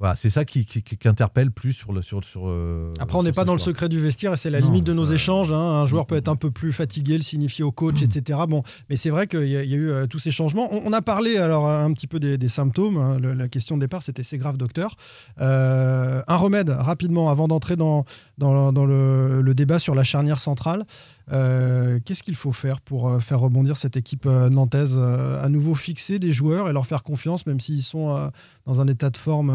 [0.04, 3.18] voilà, c'est ça qui, qui- qui- qui interpelle plus sur le sur, sur euh, Après,
[3.18, 5.06] on n'est pas dans le secret du vestiaire et c'est la Non, limite de nos
[5.06, 5.54] échanges.
[5.54, 5.56] hein.
[5.82, 8.40] Un joueur peut être un peu plus fatigué, le signifier au coach, etc.
[8.50, 10.68] Bon, mais c'est vrai qu'il y, a il y a eu euh, tous ces changements.
[10.74, 12.98] On, on a parlé alors un petit peu des, des symptômes.
[12.98, 13.18] hein.
[13.18, 14.96] Le- la question de départ, c'était c'est grave, docteur.
[15.40, 18.06] Euh, un remède rapidement avant d'entrer dans,
[18.38, 20.86] dans, dans le, le débat sur la charnière centrale.
[21.32, 25.50] Euh, Qu'est-ce qu'il faut faire pour euh, faire rebondir cette équipe euh, nantaise euh, À
[25.50, 28.28] nouveau fixer des joueurs et leur faire confiance, même s'ils sont euh,
[28.66, 29.52] dans un état de forme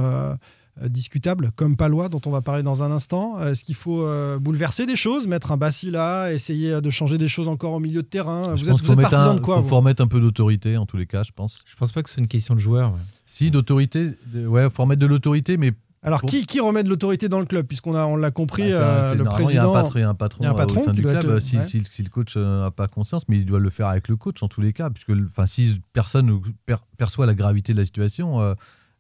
[0.86, 3.42] discutable, comme Palois, dont on va parler dans un instant.
[3.44, 7.26] Est-ce qu'il faut euh, bouleverser des choses, mettre un Bassi là, essayer de changer des
[7.28, 8.54] choses encore au milieu de terrain?
[8.56, 9.68] Je Vous pense êtes, vous faut êtes mettre partisan un- de quoi faut, vous?
[9.70, 11.58] faut remettre un peu d'autorité en tous les cas, je pense.
[11.66, 12.92] Je pense pas que c'est une question de joueur.
[12.92, 12.98] ouais.
[13.26, 17.40] Si d'autorité, ouais, faut remettre de l'autorité, mais Alors, qui, qui remet de l'autorité dans
[17.40, 19.48] le club Puisqu'on a, on l'a compris, Bah, euh, le président.
[19.50, 20.56] Il y a un patron, il y a un patron, il y a un euh,
[20.56, 21.16] patron au sein du club.
[21.16, 21.64] être le- si, ouais.
[21.64, 24.42] si- si le coach n'a pas conscience, mais il doit le faire avec le coach
[24.42, 25.12] en tous les cas, puisque
[25.46, 28.40] si personne ne per- perçoit la gravité de la situation.
[28.40, 28.54] euh,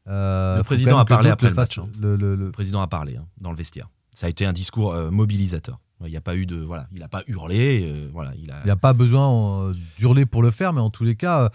[0.08, 1.88] euh, Le président a parlé après le match, hein.
[2.00, 3.88] Le- le- le- Le président a parlé hein, dans le vestiaire.
[4.12, 5.78] Ça a été un discours euh, mobilisateur.
[6.04, 7.82] Il n'y a pas eu de voilà, il n'a pas hurlé.
[7.92, 8.60] euh, voilà, il a.
[8.62, 11.42] Il n'y a pas besoin euh, d'hurler pour le faire, mais en tous les cas,
[11.44, 11.48] euh,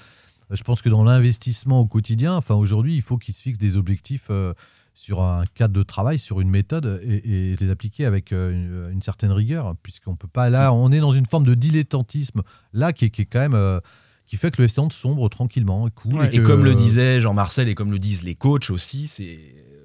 [0.51, 3.77] je pense que dans l'investissement au quotidien, enfin aujourd'hui, il faut qu'il se fixe des
[3.77, 4.53] objectifs euh,
[4.93, 8.93] sur un cadre de travail, sur une méthode et, et les appliquer avec euh, une,
[8.93, 12.41] une certaine rigueur, puisqu'on peut pas là, on est dans une forme de dilettantisme
[12.73, 13.79] là qui, est- qui est quand même euh,
[14.27, 16.13] qui fait que le FC Nantes sombre tranquillement, cool.
[16.15, 16.29] Ouais.
[16.35, 19.39] Et que, comme le disait Jean-Marcel et comme le disent les coachs aussi, c'est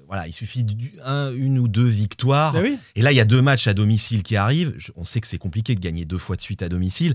[0.07, 0.89] voilà, il suffit d'une
[1.35, 2.53] une ou deux victoires.
[2.53, 2.77] Ben oui.
[2.95, 4.73] Et là, il y a deux matchs à domicile qui arrivent.
[4.77, 7.13] Je- on sait que c'est compliqué de gagner deux fois de suite à domicile.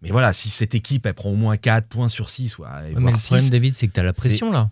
[0.00, 2.88] Mais voilà, si cette équipe, elle prend au moins 4 points sur 6, ouais, mais
[2.88, 4.68] le problème, six, David, c'est que tu as la pression là.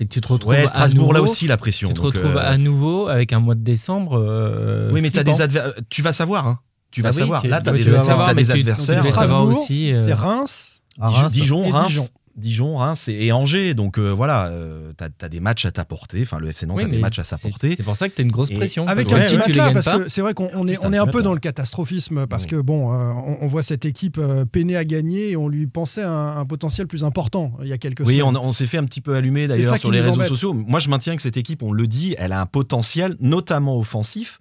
[0.00, 1.88] C'est que tu te retrouves Ouais, à Strasbourg, là nouveau- aussi, la pression.
[1.88, 4.18] Tu te donc, retrouves euh, à nouveau avec un mois de décembre.
[4.18, 5.36] euh, Oui, mais t'as flippant.
[5.36, 6.46] des adver- tu vas savoir.
[6.46, 6.58] Hein.
[6.90, 7.42] Tu vas Ah oui, savoir.
[7.42, 9.02] tu- Là, t'as ouais, des, tu vas t'as savoir, mais des adversaires.
[9.02, 10.80] tu Strasbourg, aussi, euh, c'est Reims.
[10.98, 11.32] Reims.
[11.32, 12.08] Dijon, Reims, Dijon.
[12.40, 13.74] Dijon, Reims et, et Angers.
[13.74, 16.22] Donc euh, voilà, euh, t'as as des matchs à ta portée.
[16.22, 17.74] Enfin, le FC Nantes Oui, a des matchs à sa c'est- portée.
[17.76, 18.86] C'est pour ça que tu as une grosse Et- pression.
[18.88, 20.98] Avec un petit matelas, gagnes parce pas, que c'est vrai qu'on on est, on est
[20.98, 22.50] un peu dans le catastrophisme, parce Oui.
[22.50, 25.66] que bon, euh, on, on voit cette équipe euh, peiner à gagner et on lui
[25.66, 28.36] pensait un, un potentiel plus important il y a quelques Oui, semaines.
[28.36, 30.52] on, on s'est fait un petit peu allumer d'ailleurs sur les réseaux sociaux.
[30.54, 34.40] Moi, je maintiens que cette équipe, on le dit, elle a un potentiel, notamment offensif,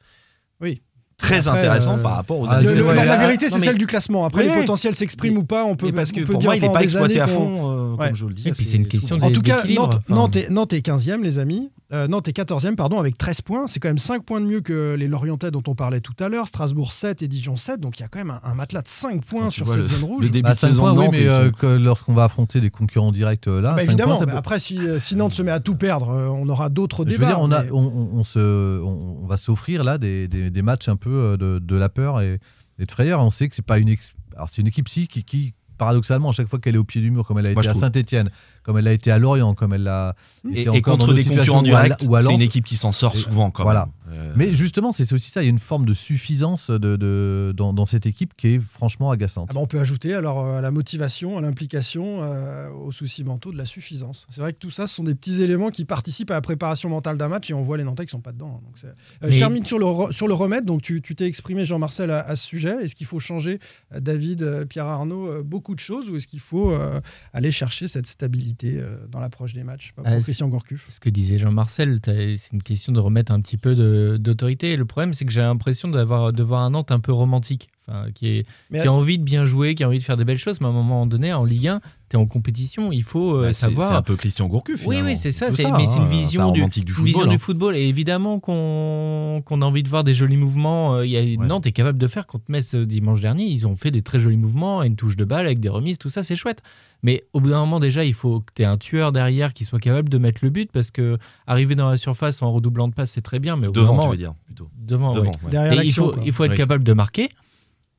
[0.61, 0.81] Oui.
[1.19, 2.95] Très Après, intéressant euh, par rapport aux ah, Le- le- adversaires.
[2.95, 4.25] la, Ouais, la là- vérité, c'est mais- celle du classement.
[4.25, 4.55] Après, Ouais.
[4.55, 6.55] les potentiels s'expriment ou pas, on peut, mais parce que on peut pour dire moi,
[6.55, 8.07] il n'est pas exploité à années fond, euh, Ouais.
[8.07, 8.47] comme je le dis.
[8.47, 9.17] Et puis c'est une question.
[9.21, 10.15] En tout cas, Nantes, enfin.
[10.15, 11.69] Nantes, est, Nantes est 15e, les amis.
[11.91, 13.65] Euh, Nantes est 14e, pardon, avec 13 points.
[13.65, 16.29] C'est quand même 5 points de mieux que les Lorientais dont on parlait tout à
[16.29, 16.47] l'heure.
[16.47, 17.79] Strasbourg 7 et Dijon 7.
[17.79, 19.77] Donc il y a quand même un, un matelas de 5 points tu sur cette
[19.77, 20.23] le- zone rouge.
[20.23, 22.69] le début Bah, de saison points, de oui, mais euh, que lorsqu'on va affronter des
[22.69, 25.41] concurrents directs euh, là, Bah, évidemment, points, mais peut- après, si, euh, si Nantes se
[25.41, 27.25] met à tout perdre, euh, on aura d'autres Je débats.
[27.25, 30.51] veux dire, on, a, mais- on, on- on se, on, va s'offrir là des, des-
[30.51, 32.39] des matchs un peu euh, de, de la peur et,
[32.77, 33.21] et de frayeur.
[33.23, 36.29] On sait que c'est pas une, ex- alors c'est une équipe si qui, qui, paradoxalement,
[36.29, 37.73] à chaque fois qu'elle est au pied du mur, comme elle a Moi, été à.
[37.73, 38.29] Saint-Etienne,
[38.61, 40.13] comme elle a été à Lorient, comme elle a
[40.45, 43.13] Et, été et encore contre dans des concurrents directs, c'est une équipe qui s'en sort
[43.15, 43.85] Et- souvent quand voilà.
[43.87, 43.89] même.
[44.11, 45.41] Euh, Mais justement, c'est aussi ça.
[45.41, 48.59] Il y a une forme de suffisance de, de- dans, dans cette équipe qui est
[48.59, 49.47] franchement agaçante.
[49.51, 53.23] Ah bah, on peut ajouter alors euh, à la motivation, à l'implication, euh, aux soucis
[53.23, 54.25] mentaux, de la suffisance.
[54.29, 56.89] C'est vrai que tout ça, ce sont des petits éléments qui participent à la préparation
[56.89, 58.59] mentale d'un match et on voit les Nantais qui sont pas dedans.
[58.59, 58.65] hein.
[58.65, 58.91] Donc c'est- Euh,
[59.23, 60.65] Mais- Je termine sur le, re- sur le remède.
[60.65, 62.75] Donc tu tu t'es exprimé, Jean-Marcel, à, à ce sujet.
[62.83, 63.59] Est-ce qu'il faut changer,
[63.99, 66.99] David, Pierre Arnaud, beaucoup de choses ou est-ce qu'il faut euh,
[67.33, 69.91] aller chercher cette stabilité euh, dans l'approche des matchs?
[69.95, 70.87] Pas pour Ah, Christian Gourcuff.
[70.89, 74.75] Ce que disait Jean-Marcel, c'est une question de remettre un petit peu de- d'autorité.
[74.75, 78.05] Le problème, c'est que j'ai l'impression d'avoir de voir un Nantes un peu romantique, enfin,
[78.13, 80.25] qui, est, Mais- qui a envie de bien jouer, qui a envie de faire des
[80.25, 83.03] belles choses, mais à un moment donné, en Ligue 1, tu es en compétition, il
[83.03, 83.87] faut euh, bah, savoir.
[83.89, 84.81] C'est un peu Christian Gourcuff.
[84.85, 85.09] Oui, finalement.
[85.11, 85.51] oui, c'est ça.
[85.51, 87.29] c'est- c'est une hein, vision, du, du une vision football.
[87.29, 87.37] du hein.
[87.39, 87.75] football.
[87.75, 90.95] Et évidemment qu'on qu'on a envie de voir des jolis mouvements.
[90.95, 91.47] Euh, Il y a, Ouais.
[91.47, 93.45] Nantes est capable de faire contre Metz euh, dimanche dernier.
[93.45, 96.09] Ils ont fait des très jolis mouvements, une touche de balle avec des remises, tout
[96.09, 96.61] ça, c'est chouette.
[97.03, 99.63] Mais au bout d'un moment, déjà, il faut que tu aies un tueur derrière qui
[99.65, 101.17] soit capable de mettre le but parce que
[101.47, 103.55] arriver dans la surface en redoublant de passe, c'est très bien.
[103.55, 104.69] Mais au Devant, tu moment, veux dire, plutôt.
[104.77, 105.51] devant, Devant, ouais.
[105.51, 106.21] Derrière il faut, quoi.
[106.25, 106.57] il faut être Oui.
[106.57, 107.29] capable de marquer.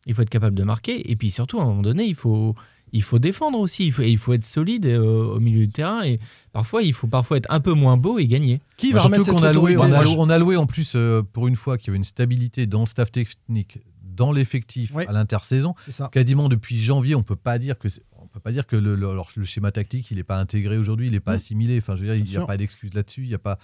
[0.06, 1.10] Il faut être capable de marquer.
[1.10, 2.54] Et puis surtout, à un moment donné, il faut,
[2.92, 3.86] il faut défendre aussi.
[3.86, 6.02] Il faut, il faut être solide euh, au milieu du terrain.
[6.04, 6.18] Et
[6.52, 8.60] parfois, il faut parfois être un peu moins beau et gagner.
[8.76, 11.22] Qui Moi, va remettre cette qu'on a loué, on, a, on loué en plus euh,
[11.22, 15.04] pour une fois qu'il y avait une stabilité dans le staff technique, dans l'effectif Oui.
[15.08, 15.74] à l'intersaison.
[16.12, 19.08] Quasiment depuis janvier, on peut pas dire que on peut pas dire que le, le-
[19.08, 21.78] alors, le schéma tactique il n'est pas intégré aujourd'hui, il n'est pas assimilé.
[21.78, 23.22] Enfin, je veux dire, il n'y a pas d'excuse là-dessus.
[23.24, 23.58] Il y a pas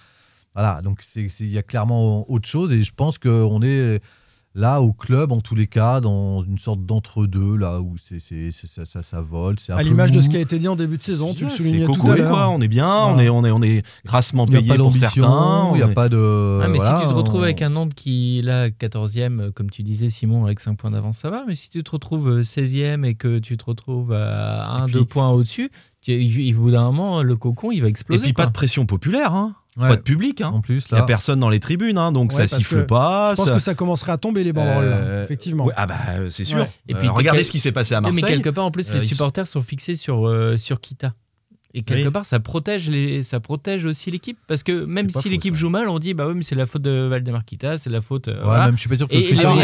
[0.53, 0.81] voilà.
[0.81, 4.01] Donc il y a clairement autre chose et je pense qu'on est
[4.59, 8.49] là au club en tous les cas dans une sorte d'entre-deux là où c'est c'est-
[8.51, 9.59] c'est- ça, ça, ça vole.
[9.59, 11.33] C'est un À peu l'image de ce qui a été dit en début de saison,
[11.35, 12.15] tu le soulignais c'est tout à quoi.
[12.15, 12.49] l'heure.
[12.51, 15.69] On est bien, on, est, on, est, on est grassement payé pour certains.
[15.73, 16.59] il n'y a est- pas de.
[16.63, 19.51] Ah, mais voilà, si tu te retrouves on- avec un Nantes qui, là, 14e, euh,
[19.51, 21.43] comme tu disais, Simon, avec 5 points d'avance, ça va.
[21.47, 25.05] Mais si tu te retrouves euh, 16e et que tu te retrouves à 1-2 puis-
[25.05, 25.69] points au-dessus,
[26.01, 28.23] tu- il- au bout d'un moment, le cocon, il va Et exploser.
[28.23, 29.53] puis pas de pression populaire, hein.
[29.77, 29.89] Ouais.
[29.89, 30.41] pas de public.
[30.41, 30.51] Hein.
[30.53, 31.05] En plus Il n'y a là.
[31.05, 33.31] personne dans les tribunes, hein, donc Ouais, ça siffle pas.
[33.31, 35.65] Je pense ça- que ça commencerait à tomber les banderoles, là, Euh, effectivement.
[35.65, 35.95] ouais, ah bah
[36.31, 36.57] c'est sûr.
[36.57, 36.67] Ouais.
[36.87, 38.21] Et Euh, puis, regardez quel- ce qui s'est passé à Marseille.
[38.23, 41.13] Mais quelque part, en plus, Euh, les supporters sont fixés sur, euh, sur Kita.
[41.73, 42.11] Et quelque Oui.
[42.11, 44.37] part, ça protège, les, ça protège aussi l'équipe.
[44.47, 46.81] Parce que même si l'équipe joue mal, on dit bah oui, mais c'est la faute
[46.81, 48.29] de Valdemar Kita, c'est la faute.
[48.29, 48.65] euh, Ouais, voilà.
[48.67, 49.55] même je suis pas sûr que Et- les- joueurs,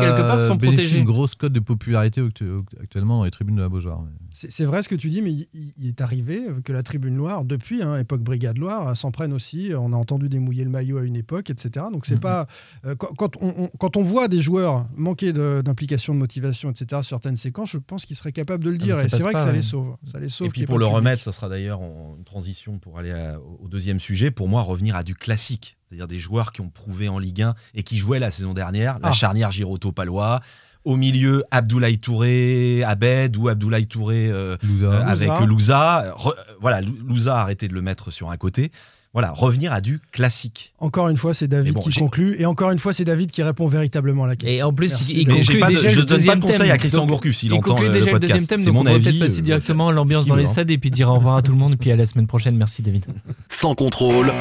[0.00, 0.96] quelque part, sont protégés.
[0.96, 2.50] d'une grosse cote de popularité actu-
[2.82, 4.00] actuellement dans les tribunes de la Beaujoire.
[4.32, 5.46] C'est vrai ce que tu dis, mais il,
[5.86, 9.70] est arrivé que la Tribune Loire, depuis hein, époque Brigade Loire, s'en prenne aussi.
[9.78, 11.86] On a entendu démouiller le maillot à une époque, etc.
[11.92, 12.20] Donc c'est Mhm.
[12.20, 12.46] pas
[12.86, 16.70] euh, quand, quand on, on- quand on voit des joueurs manquer de- d'implication, de, motivation,
[16.70, 16.86] etc.
[17.02, 18.98] sur certaines séquences, je pense qu'ils seraient capables de le Ah, dire.
[19.00, 19.52] Et c'est vrai que ça ouais.
[19.52, 19.96] les sauve.
[20.10, 20.46] Ça les sauve.
[20.46, 23.68] Et puis pour le remettre, ça sera d'ailleurs en- une transition pour aller à- au
[23.68, 24.30] deuxième sujet.
[24.32, 27.54] Pour moi, revenir à du classique, c'est-à-dire des joueurs qui ont prouvé en Ligue 1
[27.74, 29.12] et qui jouaient la saison dernière, la Ah.
[29.12, 30.40] charnière Giroto-Palois.
[30.84, 34.86] Au milieu, Abdoulaye Touré, Abed ou Abdoulaye Touré euh, Louza.
[34.86, 35.46] euh, avec Louza.
[35.46, 36.14] Louza.
[36.16, 38.72] Re- euh, voilà, Lou- Louza a arrêté de le mettre sur un côté.
[39.14, 40.72] Voilà, revenir à du classique.
[40.78, 42.34] Encore une fois, c'est David bon, qui conclut.
[42.38, 44.58] Et encore une fois, c'est David qui répond véritablement à la question.
[44.58, 46.58] Et en plus, Merci, il, conclut pas de- déjà je le donne pas de conseil
[46.60, 46.70] thème.
[46.70, 48.32] à Christian Gourcuff s'il il entend conclut le déjà le podcast.
[48.32, 50.44] deuxième thème, C'est donc mon on avis, peut-être passer euh, directement à l'ambiance dans les
[50.44, 50.52] hein.
[50.52, 52.26] stades et puis dire au revoir à tout le monde et puis à la semaine
[52.26, 52.56] prochaine.
[52.56, 53.04] Merci David.
[53.48, 54.32] Sans contrôle,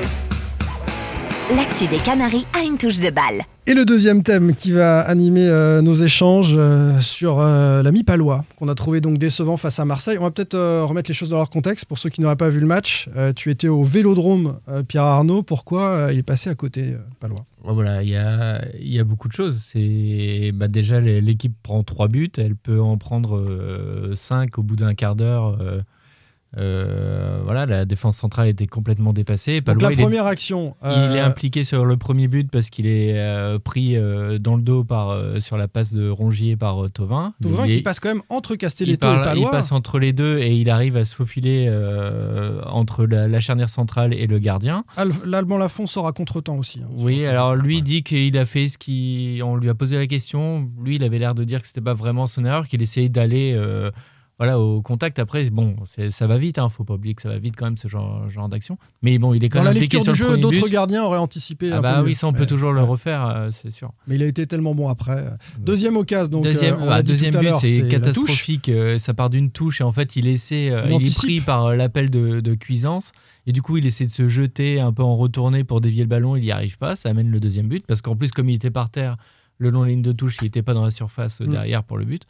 [1.56, 3.42] L'actu des Canaries a une touche de balle.
[3.68, 8.46] Et le deuxième thème qui va animer euh, nos échanges euh, sur euh, l'ami palois,
[8.58, 10.18] qu'on a trouvé donc décevant face à Marseille.
[10.20, 12.50] On va peut-être euh, remettre les choses dans leur contexte pour ceux qui n'auraient pas
[12.50, 13.10] vu le match.
[13.18, 15.44] Euh, tu étais au Vélodrome, euh, Pierre Arnaud.
[15.44, 17.44] Pourquoi euh, il est passé à côté, euh, palois?
[17.64, 19.62] Voilà, il y a, il y a beaucoup de choses.
[19.74, 24.64] C'est bah, déjà l'é- l'équipe prend trois buts, elle peut en prendre euh, cinq au
[24.64, 25.58] bout d'un quart d'heure.
[26.58, 29.62] Euh, euh, voilà, la défense centrale était complètement dépassée.
[29.62, 30.76] Donc Palois, la il est- première action.
[30.84, 34.56] Il euh, est impliqué sur le premier but parce qu'il est euh, pris euh, dans
[34.56, 36.90] le dos par, euh, sur la passe de Rongier par euh.
[36.90, 39.52] Thauvin Il qui est- passe quand même entre Castelletto et parle- il Palois.
[39.52, 43.70] passe entre les deux et il arrive à se faufiler euh, entre la, la charnière
[43.70, 44.84] centrale et le gardien.
[44.98, 46.80] Al- L'Allemand Lafont sort à contre-temps aussi.
[46.84, 47.82] hein, Oui, alors lui Ouais.
[47.82, 49.40] dit qu'il a fait ce qui.
[49.44, 50.70] On lui a posé la question.
[50.84, 53.54] Lui, il avait l'air de dire que c'était pas vraiment son erreur, qu'il essayait d'aller
[53.56, 53.92] euh,
[54.41, 55.19] voilà, au contact.
[55.19, 55.75] Après, bon,
[56.10, 58.27] ça va vite, hein, faut pas oublier que ça va vite quand même ce genre,
[58.27, 58.80] genre d'action.
[59.04, 61.69] Mais bon, il est quand Dans la même lecture du jeu, d'autres gardiens auraient anticipé.
[61.71, 62.15] Ah un bah peu oui, mieux.
[62.15, 63.91] ça on peut toujours le refaire, euh, c'est sûr.
[64.08, 65.27] Mais il a été tellement bon après.
[65.60, 68.69] Deuxième occasion, donc deuxième euh, on bah, deuxième but, c'est catastrophique.
[68.69, 71.75] euh, ça part d'une touche et en fait, il essaie, Il il, est pris par
[71.75, 73.12] l'appel de, de Cuisance
[73.45, 76.10] et du coup, il essaie de se jeter un peu en retourné pour dévier le
[76.10, 76.36] ballon.
[76.36, 76.95] Il n'y arrive pas.
[76.95, 79.17] Ça amène le deuxième but parce qu'en plus, comme il était par terre,
[79.60, 81.51] le long de la ligne de touche, il n'était pas dans la surface Mm.
[81.51, 82.23] derrière pour le but.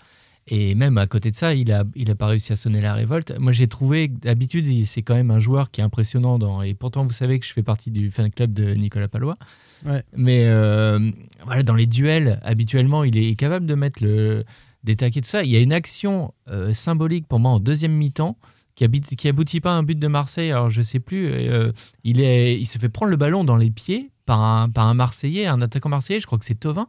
[0.53, 2.93] Et même à côté de ça, il a, il a pas réussi à sonner la
[2.93, 3.33] révolte.
[3.39, 6.39] Moi, j'ai trouvé d'habitude, c'est quand même un joueur qui est impressionnant.
[6.39, 9.37] Dans, et pourtant, vous savez que je fais partie du fan club de Nicolas Palois.
[9.85, 10.03] Ouais.
[10.13, 11.09] Mais euh,
[11.45, 14.43] voilà, dans les duels, habituellement, il est capable de mettre le,
[14.83, 15.41] des taquets, tout ça.
[15.43, 18.37] Il y a une action euh, symbolique pour moi en deuxième mi-temps
[18.75, 20.51] qui, habite, qui aboutit pas à un but de Marseille.
[20.51, 21.27] Alors, je sais plus.
[21.27, 21.71] euh,
[22.03, 24.95] il, est, il se fait prendre le ballon dans les pieds par un, par un
[24.95, 26.87] Marseillais, un attaquant marseillais, je crois que c'est Tovin.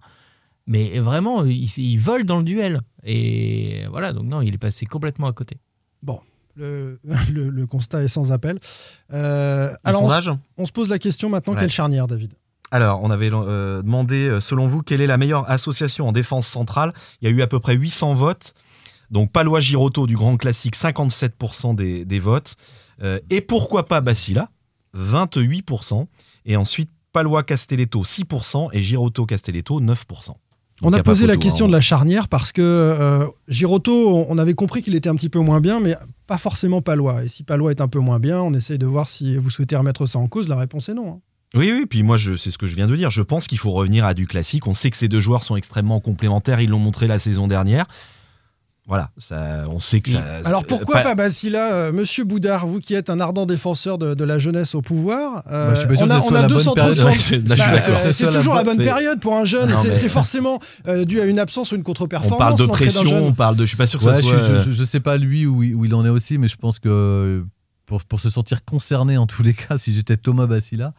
[0.66, 2.80] Mais vraiment, il, il vole dans le duel.
[3.04, 5.56] Et voilà, donc non, il est passé complètement à côté.
[6.02, 6.20] Bon,
[6.54, 6.98] le,
[7.32, 8.58] le- le constat est sans appel.
[9.12, 11.60] Euh, alors, on, sondage on se pose la question maintenant, Ouais.
[11.60, 12.32] quelle charnière, David
[12.70, 16.46] Alors, on avait euh, demandé, euh, selon vous, quelle est la meilleure association en défense
[16.46, 18.54] centrale Il y a eu à peu près 800 votes.
[19.10, 22.54] Donc, Palois Giroto du Grand Classique, 57% des, des votes.
[23.02, 24.48] Euh, et pourquoi pas Bacilla
[24.96, 26.06] 28%.
[26.46, 28.68] Et ensuite, Palois Castelletto, 6%.
[28.72, 30.30] Et Giroto Castelletto, 9%.
[30.82, 31.68] On a posé la question hein.
[31.68, 35.38] de la charnière parce que euh, Giroto, on avait compris qu'il était un petit peu
[35.38, 35.94] moins bien, mais
[36.26, 37.24] pas forcément Palois.
[37.24, 39.76] Et si Palois est un peu moins bien, on essaye de voir si vous souhaitez
[39.76, 40.48] remettre ça en cause.
[40.48, 41.08] La réponse est non.
[41.12, 41.20] hein.
[41.54, 43.10] Oui, oui, puis moi, c'est ce que je viens de dire.
[43.10, 44.66] Je pense qu'il faut revenir à du classique.
[44.66, 46.60] On sait que ces deux joueurs sont extrêmement complémentaires.
[46.60, 47.86] Ils l'ont montré la saison dernière.
[48.88, 50.22] Voilà, ça, on sait que ça.
[50.44, 54.14] Alors pourquoi pas- pas, Basila euh, Monsieur Boudard, vous qui êtes un ardent défenseur de,
[54.14, 56.22] de la jeunesse au pouvoir, euh, Bah, je suis pas sûr on que a, on
[56.26, 56.98] soit a la deux bonne centraux de période.
[56.98, 57.12] centre.
[57.42, 59.72] Ouais, c'est- Bah, euh, toujours la bonne- période pour un jeune.
[59.80, 62.38] C'est mais- forcément euh, dû à une absence ou une On contre-performance.
[62.38, 63.62] parle de pression, on parle de.
[63.62, 64.58] Je suis pas sûr que Ouais, ça je, soit.
[64.58, 66.56] je, je- je sais pas lui où, il- où il en est aussi, mais je
[66.56, 67.44] pense que
[67.86, 70.92] pour, pour se sentir concerné en tous les cas, si j'étais Thomas Bassila,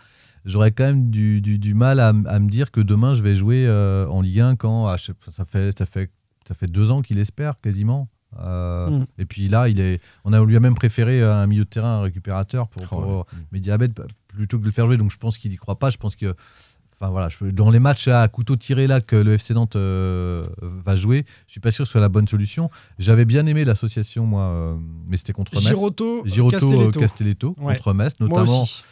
[0.46, 3.66] j'aurais quand même du, du- du mal à, me dire que demain je vais jouer
[3.68, 6.10] euh, en Ligue 1 quand ah, sais ça fait ça fait
[6.48, 8.08] ça fait deux ans qu'il espère quasiment.
[8.40, 9.06] Euh, Mm.
[9.20, 11.70] Et puis là, il est, on a lui a même préféré euh, un milieu de
[11.70, 13.40] terrain, un récupérateur pour, pour Oh, ouais.
[13.52, 13.90] Mediabet
[14.28, 14.98] plutôt que de le faire jouer.
[14.98, 15.90] Donc je pense qu'il y croit pas.
[15.90, 16.34] Je pense que
[16.96, 20.46] Enfin voilà, je- dans les matchs à couteau tiré là que le FC Nantes euh,
[20.62, 22.70] va jouer, je suis pas sûr que ce soit la bonne solution.
[22.98, 24.76] J'avais bien aimé l'association moi, euh,
[25.08, 25.68] mais c'était contre Metz.
[25.68, 27.00] Giroto, Giroto Castelletto.
[27.00, 27.74] euh, Castelletto Ouais.
[27.76, 28.62] contre Metz Moi notamment.
[28.64, 28.84] aussi.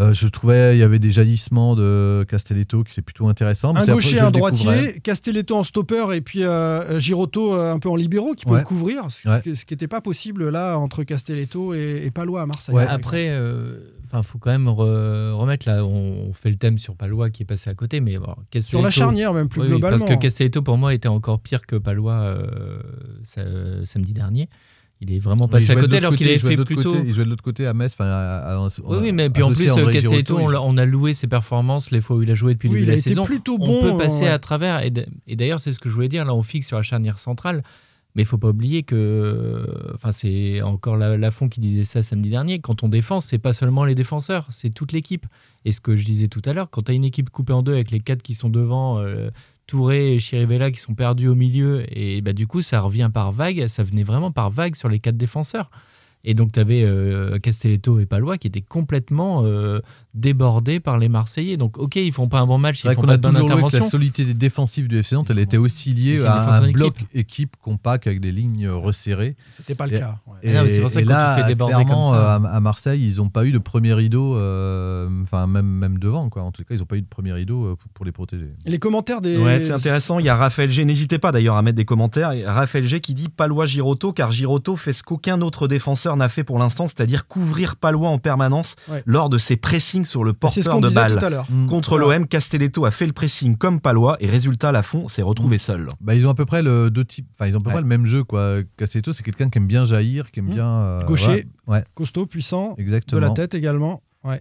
[0.00, 3.74] Euh, je trouvais il y avait des jaillissements de Castelletto qui c'est plutôt intéressant.
[3.76, 7.96] Un gaucher, un droitier, Castelletto en stopper et puis euh, Giroto euh, un peu en
[7.96, 8.58] libéraux qui peut Ouais.
[8.60, 9.40] le couvrir, ce, Ouais.
[9.42, 12.74] qui- ce qui n'était pas possible là entre Castelletto et, et Palois à Marseille.
[12.74, 12.86] Ouais.
[12.88, 15.84] Après, euh, enfin, faut quand même re- remettre là.
[15.84, 18.90] On fait le thème sur Palois qui est passé à côté, mais bon, Sur la
[18.90, 19.98] charnière même plus Oui, oui, globalement.
[19.98, 22.80] parce que Castelletto pour moi était encore pire que Palois euh,
[23.24, 24.48] sa- samedi dernier.
[25.02, 26.90] Il est vraiment passé à côté alors qu'il avait fait plutôt.
[26.92, 27.92] côté, il jouait de l'autre côté à Metz.
[27.94, 29.66] enfin, à- à- Oui, oui, mais puis en plus,
[29.98, 32.74] Giroto, on, on a loué ses performances les fois où il a joué depuis le
[32.74, 33.24] début il a de la saison.
[33.24, 34.28] plutôt on bon, peut passer ouais.
[34.28, 34.82] à travers.
[34.84, 36.24] Et d'ailleurs, c'est ce que je voulais dire.
[36.26, 37.62] Là, on fixe sur la charnière centrale.
[38.16, 42.28] Mais il faut pas oublier que, enfin, c'est encore la- Lafont qui disait ça samedi
[42.28, 42.58] dernier.
[42.58, 45.26] Quand on défend, c'est pas seulement les défenseurs, c'est toute l'équipe.
[45.64, 47.62] Et ce que je disais tout à l'heure, quand tu as une équipe coupée en
[47.62, 49.30] deux avec les quatre qui sont devant, euh,
[49.70, 53.30] Touré et Chirivella qui sont perdus au milieu, et bah, du coup, ça revient par
[53.30, 53.68] vague.
[53.68, 55.70] Ça venait vraiment par vague sur les quatre défenseurs.
[56.24, 56.84] Et donc, tu avais
[57.42, 59.80] Castelletto et Palois qui étaient complètement euh,
[60.14, 61.56] débordés par les Marseillais.
[61.56, 63.32] Donc, ok, ils font pas un bon match, ils font qu'on pas a de bonne
[63.32, 63.90] toujours loué que la intervention.
[63.90, 68.20] solidité défensive du FC Nantes, elle était aussi liée à un bloc équipe compact avec
[68.20, 69.36] des lignes euh, resserrées.
[69.50, 70.18] C'était pas le Et- cas.
[70.26, 70.34] ouais.
[70.42, 72.38] Et, Ah c'est pour ça et que là, tu fais déborder clairement, comme ça- euh,
[72.48, 76.28] à, à Marseille, ils n'ont pas eu de premier rideau, euh, enfin même, même devant.
[76.28, 76.42] Quoi.
[76.42, 78.48] En tout cas, ils n'ont pas eu de premier rideau euh, pour, pour les protéger.
[78.66, 79.36] Et les commentaires des.
[79.38, 80.18] Ouais, c'est intéressant.
[80.18, 80.84] Il y a Raphaël G.
[80.84, 82.32] N'hésitez pas d'ailleurs à mettre des commentaires.
[82.46, 83.00] Raphaël G.
[83.00, 86.86] qui dit Palois Giroto, car Giroto fait ce qu'aucun autre défenseur n'a fait pour l'instant,
[86.86, 89.02] c'est-à-dire couvrir Palois en permanence Ouais.
[89.06, 91.18] lors de ses pressings sur le C'est ce porteur qu'on de balle.
[91.18, 91.46] tout à l'heure.
[91.68, 95.88] Contre l'OM, Castelletto a fait le pressing comme Palois et résultat, Lafont s'est retrouvé seul.
[96.00, 97.74] Bah, ils ont à peu près le deux types, enfin ils ont à peu Ouais.
[97.74, 98.56] près le même jeu quoi.
[98.76, 100.54] Castelletto, c'est quelqu'un qui aime bien jaillir, qui aime Mmh.
[100.54, 101.46] bien euh, Gaucher.
[101.66, 103.20] ouais, Costaud, puissant, de exactement.
[103.20, 104.02] la tête également.
[104.24, 104.40] Ouais.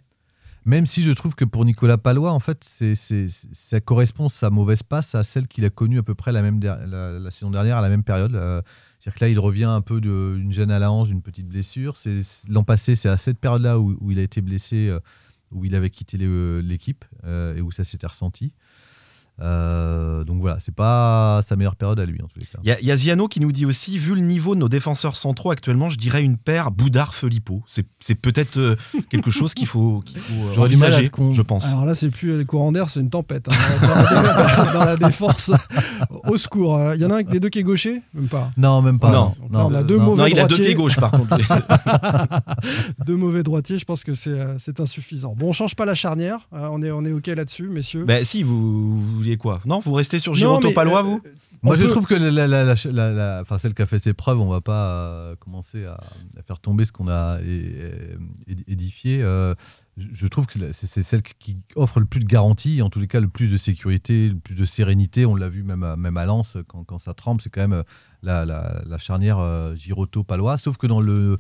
[0.66, 5.16] Même si je trouve que pour Nicolas Palois, en fait, ça correspond sa mauvaise passe
[5.16, 6.60] à celle qu'il a connue à peu près la, même
[7.32, 8.36] saison dernière à la même période.
[8.36, 8.62] Euh,
[9.00, 11.96] c'est-à-dire que là, il revient un peu d'une gêne à la hanche, d'une petite blessure.
[11.96, 12.20] C'est,
[12.50, 15.00] l'an passé, c'est à cette période-là où, il a été blessé, euh,
[15.52, 18.54] où il avait quitté l'équipe euh, et où ça s'était ressenti.
[19.42, 22.60] Euh, donc voilà, c'est pas sa meilleure période à lui en tous les cas.
[22.64, 24.60] Il y, a- il y a Ziano qui nous dit aussi, vu le niveau de
[24.60, 27.64] nos défenseurs centraux actuellement, je dirais une paire Boudard-Felipeau.
[27.68, 28.76] C'est c'est peut-être euh,
[29.10, 31.68] quelque chose qu'il faut, qu'il faut euh, envisager, je pense.
[31.68, 33.48] Alors là, c'est plus des courants d'air, c'est une tempête.
[33.50, 33.54] hein.
[33.82, 35.52] Dans, la, dans la défense,
[36.28, 36.76] au secours.
[36.78, 38.52] Euh, Il y en a un des deux qui est gaucher Même pas?
[38.58, 39.12] Non, même pas.
[39.12, 39.36] Non.
[39.42, 40.04] Donc là, on a deux non.
[40.04, 40.66] mauvais non, il a deux droitiers.
[40.66, 41.38] pieds gauches par contre.
[43.06, 45.34] Deux mauvais droitiers, je pense que c'est euh, c'est insuffisant.
[45.38, 46.40] Bon, on change pas la charnière.
[46.54, 48.04] euh, on, est, on est OK là-dessus, messieurs.
[48.06, 49.60] Ben si, vous, vous quoi?
[49.66, 51.22] Non, vous restez sur Giroto Palois, euh, vous?
[51.62, 53.86] Moi, on je trouve que la, la- la- la- la- la- enfin, celle qui a
[53.86, 55.96] fait ses preuves, on va pas euh, commencer à,
[56.38, 57.38] à faire tomber ce qu'on a
[58.68, 59.22] édifié.
[59.22, 59.54] Euh,
[59.98, 63.20] je- trouve que c'est celle qui offre le plus de garanties, en tous les cas
[63.20, 65.26] le plus de sécurité, le plus de sérénité.
[65.26, 67.74] On l'a vu même à, même à Lens, quand, quand ça tremble, c'est quand même
[67.74, 67.84] euh,
[68.24, 70.58] la, la- la charnière euh, Giroto-Palois.
[70.58, 71.38] Sauf que dans le.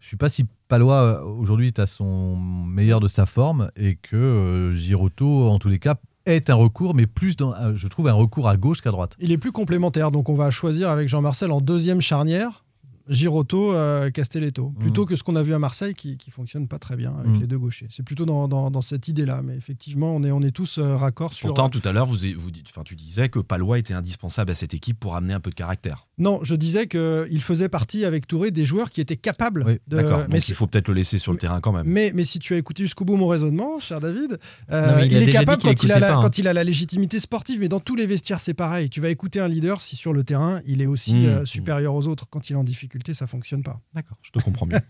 [0.00, 3.70] Je ne sais pas si Palois euh, aujourd'hui est à son meilleur de sa forme
[3.76, 7.72] et que euh, Giroto, en tous les cas, est un recours, mais plus, dans, euh,
[7.74, 9.16] je trouve, un recours à gauche qu'à droite.
[9.20, 12.63] Il est plus complémentaire, donc on va choisir avec Jean-Marcel en deuxième charnière.
[13.08, 14.78] Girotto, euh, Castelletto, Mm.
[14.78, 17.32] plutôt que ce qu'on a vu à Marseille qui, qui fonctionne pas très bien avec
[17.32, 17.40] Mm.
[17.40, 17.86] les deux gauchers.
[17.90, 20.96] C'est plutôt dans, dans- dans cette idée-là, mais effectivement, on est, on est tous euh,
[20.96, 21.48] raccord sur.
[21.48, 24.54] Pourtant, tout à l'heure, vous, vous dites, enfin, tu disais que Palois était indispensable à
[24.54, 26.06] cette équipe pour amener un peu de caractère.
[26.18, 29.96] Non, je disais qu'il faisait partie avec Touré des joueurs qui étaient capables Oui, de.
[29.96, 30.20] D'accord.
[30.28, 31.86] mais Donc il faut peut-être le laisser sur le terrain quand même.
[31.86, 34.38] Mais, mais si tu as écouté jusqu'au bout mon raisonnement, cher David,
[34.70, 36.20] euh, Non, il est capable dit qu'il quand il, a écoutait la, pas, hein.
[36.22, 37.60] quand il a la légitimité sportive.
[37.60, 38.88] Mais dans tous les vestiaires, c'est pareil.
[38.88, 41.26] Tu vas écouter un leader si sur le terrain, il est aussi Mmh.
[41.26, 42.26] euh, supérieur aux autres.
[42.30, 43.80] Quand il est en difficulté, ça fonctionne pas.
[43.94, 44.80] D'accord, je te comprends bien.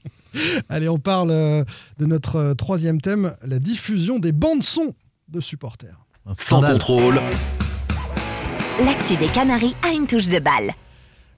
[0.68, 1.64] Allez, on parle euh,
[1.98, 4.94] de notre euh, troisième thème, la diffusion des bandes son
[5.28, 6.04] de supporters.
[6.38, 7.20] Sans contrôle,
[8.80, 10.72] L'actu des Canaries a une touche de balle.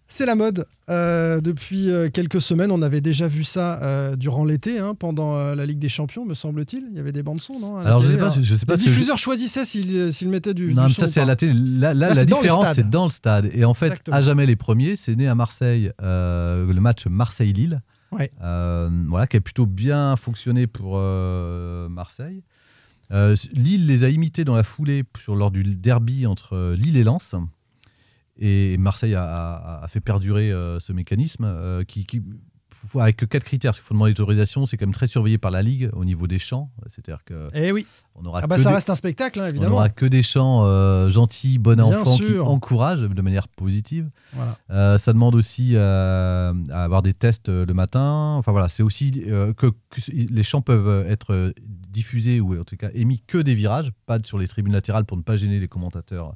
[0.09, 0.67] C'est la mode.
[0.89, 5.37] Euh, depuis euh, quelques semaines, on avait déjà vu ça euh, durant l'été, hein, pendant
[5.37, 6.97] euh, la Ligue des Champions, me semble-t il.
[6.97, 8.37] Y avait des bandes son, non Alors je sais pas, alors.
[8.41, 8.75] je sais pas.
[8.77, 11.53] Les je- diffuseurs choisissaient s'ils mettaient du, Non, du mais ça c'est à la télé.
[11.55, 13.51] Là, là, Là, la les différence, c'est dans le stade.
[13.53, 14.17] Et en fait, Exactement.
[14.17, 17.81] à jamais les premiers, c'est né à Marseille, le match Marseille-Lille,
[18.13, 18.31] Ouais.
[18.41, 20.99] voilà, qui a plutôt bien fonctionné pour
[21.91, 22.43] Marseille.
[23.11, 27.35] Lille les a imités dans la foulée sur, lors du derby entre Lille et Lens.
[28.39, 32.23] Et Marseille a, a- a fait perdurer euh, ce mécanisme euh, qui, qui-
[32.71, 33.71] faut- avec quatre critères.
[33.71, 36.27] Parce qu'il faut demander l'autorisation, c'est quand même très surveillé par la Ligue au niveau
[36.27, 36.71] des champs.
[36.89, 37.87] C'est-à-dire que Eh oui.
[38.15, 39.71] on aura Ah bah ça des- reste un spectacle, hein, on évidemment.
[39.71, 44.11] n'aura que des chants euh, gentils, bon enfant, qui encouragent de manière positive.
[44.35, 44.59] Voilà.
[44.71, 48.35] Euh, ça demande aussi à avoir des tests le matin.
[48.39, 49.67] Enfin voilà, c'est aussi que, que
[50.13, 51.55] les chants peuvent être
[51.89, 55.17] diffusés ou en tout cas émis que des virages, pas sur les tribunes latérales pour
[55.17, 56.35] ne pas gêner les commentateurs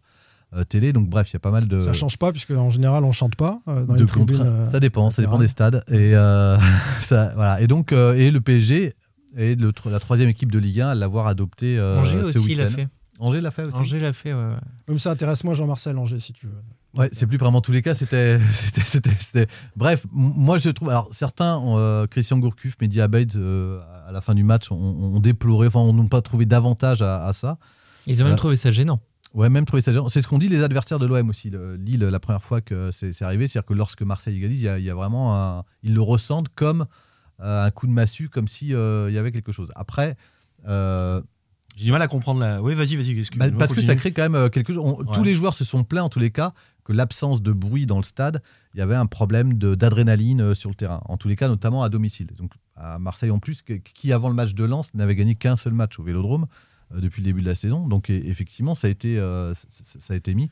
[0.68, 0.92] télé.
[0.92, 1.80] Donc bref, il y a pas mal de.
[1.80, 4.40] Ça change pas, puisque en général, on chante pas euh, dans de les tribunes.
[4.42, 5.82] euh, ça dépend, ça dépend des stades.
[5.88, 6.58] Et, euh,
[7.02, 7.60] ça, voilà.
[7.60, 8.94] et donc, euh, et le PSG
[9.36, 12.54] est le la troisième équipe de Ligue 1 à l'avoir adopté euh, Angers ce aussi
[12.54, 12.88] l'a fait.
[13.20, 13.76] Angers l'a fait aussi.
[13.76, 14.54] Angers l'a fait, ouais, ouais.
[14.88, 16.52] Même ça intéresse moi Jean-Marcel Angers, si tu veux.
[16.98, 17.94] Ouais, c'est plus vraiment tous les cas.
[17.94, 20.88] C'était, c'était, c'était, c'était- Bref, moi je trouve.
[20.88, 25.20] Alors certains, euh, Christian Gourcuff, Mehdi Abeid, euh, à la fin du match, ont, ont
[25.20, 27.58] déploré, enfin, on n'a pas trouvé d'avantage à, à ça.
[28.06, 29.00] Ils ont même trouvé ça gênant.
[29.32, 30.08] Ouais, même gênant.
[30.08, 31.50] C'est ce qu'ont dit les adversaires de l'OM aussi.
[31.50, 34.68] Le- Lille, la première fois que c'est, arrivé, c'est-à-dire que lorsque Marseille égalise, il y
[34.68, 36.86] a, il y a vraiment un, ils le ressentent comme
[37.40, 39.70] euh, un coup de massue, comme si euh, il y avait quelque chose.
[39.76, 40.16] Après.
[40.66, 41.22] euh,
[41.76, 42.60] J'ai du mal à comprendre la.
[42.60, 44.82] Oui, vas-y, vas-y, bah, parce que ça crée quand même quelque chose.
[44.84, 45.14] on- Ouais.
[45.14, 46.52] Tous les joueurs se sont plaints en tous les cas
[46.84, 48.42] que l'absence de bruit dans le stade,
[48.74, 51.00] il y avait un problème d'adrénaline sur le terrain.
[51.06, 52.26] En tous les cas, notamment à domicile.
[52.36, 55.72] Donc à Marseille en plus, qui avant le match de Lens n'avait gagné qu'un seul
[55.72, 56.46] match au Vélodrome
[56.94, 57.86] depuis le début de la saison.
[57.86, 60.50] Donc e- effectivement, ça a été, euh, ça a été mis.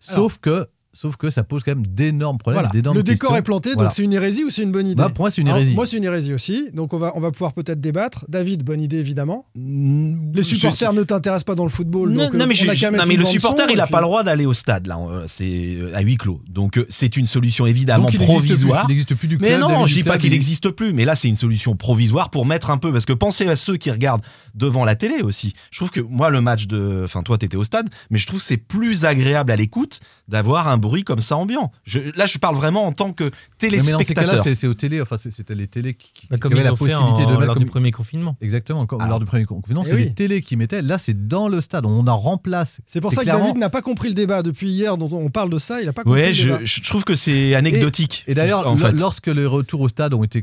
[0.00, 2.60] Sauf que, sauf que ça pose quand même d'énormes problèmes.
[2.62, 2.72] Voilà.
[2.72, 3.36] d'énormes Le décor questions.
[3.36, 3.88] est planté, Voilà.
[3.88, 5.58] donc c'est une hérésie ou c'est une bonne idée Bah, pour moi, c'est une Alors,
[5.58, 5.74] hérésie.
[5.74, 6.68] moi, c'est une hérésie aussi.
[6.74, 8.24] Donc on va, on va pouvoir peut-être débattre.
[8.28, 9.46] David, bonne idée évidemment.
[9.54, 12.10] Mm, Les supporters ne t'intéressent pas dans le football.
[12.10, 13.64] Non, donc, non, euh, mais, on a je- qu'à mettre non, mais une le supporter,
[13.64, 14.98] son, il n'a puis- pas le droit d'aller au stade, là.
[14.98, 15.44] euh, C'est
[15.76, 16.40] euh, à huis clos.
[16.48, 18.46] Donc, euh, c'est une solution évidemment Donc, il n'existe plus.
[18.48, 18.84] provisoire.
[18.86, 20.92] Il n'existe plus du Mais club, non, David, je dis pas qu'il il- n'existe plus,
[20.92, 23.76] mais là c'est une solution provisoire pour mettre un peu, parce que pensez à ceux
[23.76, 24.22] qui regardent
[24.54, 25.54] devant la télé aussi.
[25.70, 28.40] Je trouve que moi le match de, enfin toi t'étais au stade, mais je trouve
[28.40, 31.72] que c'est plus agréable à l'écoute d'avoir un bruit comme ça ambiant.
[31.84, 34.42] Je, là je parle vraiment en tant que Mais dans ces cas-là, téléspectateur.
[34.44, 35.00] c'est c'est aux télé.
[35.00, 37.40] Enfin, c'était les télés qui, qui- Bah, qui comme avaient la possibilité en- de mettre
[37.46, 38.36] lors comme- du premier confinement.
[38.42, 39.10] Exactement, comme Alors.
[39.12, 40.04] lors du premier confinement, Eh c'est oui.
[40.04, 40.82] les télés qui mettaient.
[40.82, 41.86] Là, c'est dans le stade.
[41.86, 42.80] On en remplace.
[42.86, 45.30] C'est pour ça que clairement- David n'a pas compris le débat depuis hier dont on
[45.30, 45.80] parle de ça.
[45.80, 46.64] Il n'a pas compris Ouais, le je, débat.
[46.64, 48.24] je trouve que c'est anecdotique.
[48.26, 48.92] Et d'ailleurs, en lo- fait.
[48.92, 50.42] lorsque les retours au stade ont été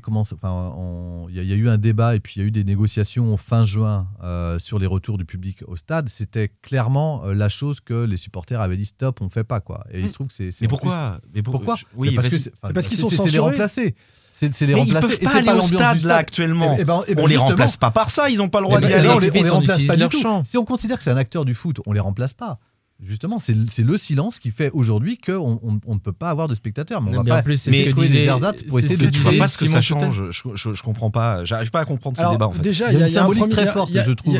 [1.29, 2.51] il y, a- il y a eu un débat et puis il y a eu
[2.51, 6.09] des négociations fin juin euh, sur les retours du public au stade.
[6.09, 9.85] C'était clairement euh, la chose que les supporters avaient dit stop, on fait pas quoi.
[9.91, 10.49] Et il se trouve que c'est.
[10.61, 12.39] Mais pourquoi Mais Pourquoi Oui, parce qu'ils
[12.97, 13.39] sont c'est- C'est les censurés.
[13.51, 13.95] remplacer.
[14.31, 15.07] C'est les Mais ils remplacer.
[15.07, 16.77] peuvent et pas aller au stade là actuellement.
[16.79, 18.77] Eh ben- eh ben on les remplace pas par ça, ils n'ont pas le droit
[18.79, 19.09] Eh d'y ben, c'est aller.
[19.09, 20.21] on les, on les remplace pas du tout.
[20.21, 20.43] champ.
[20.45, 22.57] Si on considère que c'est un acteur du foot, on les remplace pas.
[23.01, 26.29] Justement, c'est le- c'est le silence qui fait aujourd'hui qu'on on, on ne peut pas
[26.29, 27.01] avoir de spectateurs.
[27.01, 28.25] Mais on Non, va mais pas en plus, c'est mais ce que trouver des disait-
[28.25, 29.21] ersatz pour c'est essayer ce de Je tuer.
[29.21, 30.21] vois disait pas ce que ça change.
[30.31, 31.45] Je, je, je comprends pas.
[31.45, 32.61] J'arrive pas à comprendre ce Alors, débat en fait.
[32.61, 34.37] déjà, Il y a une un symbolique très forte, je trouve,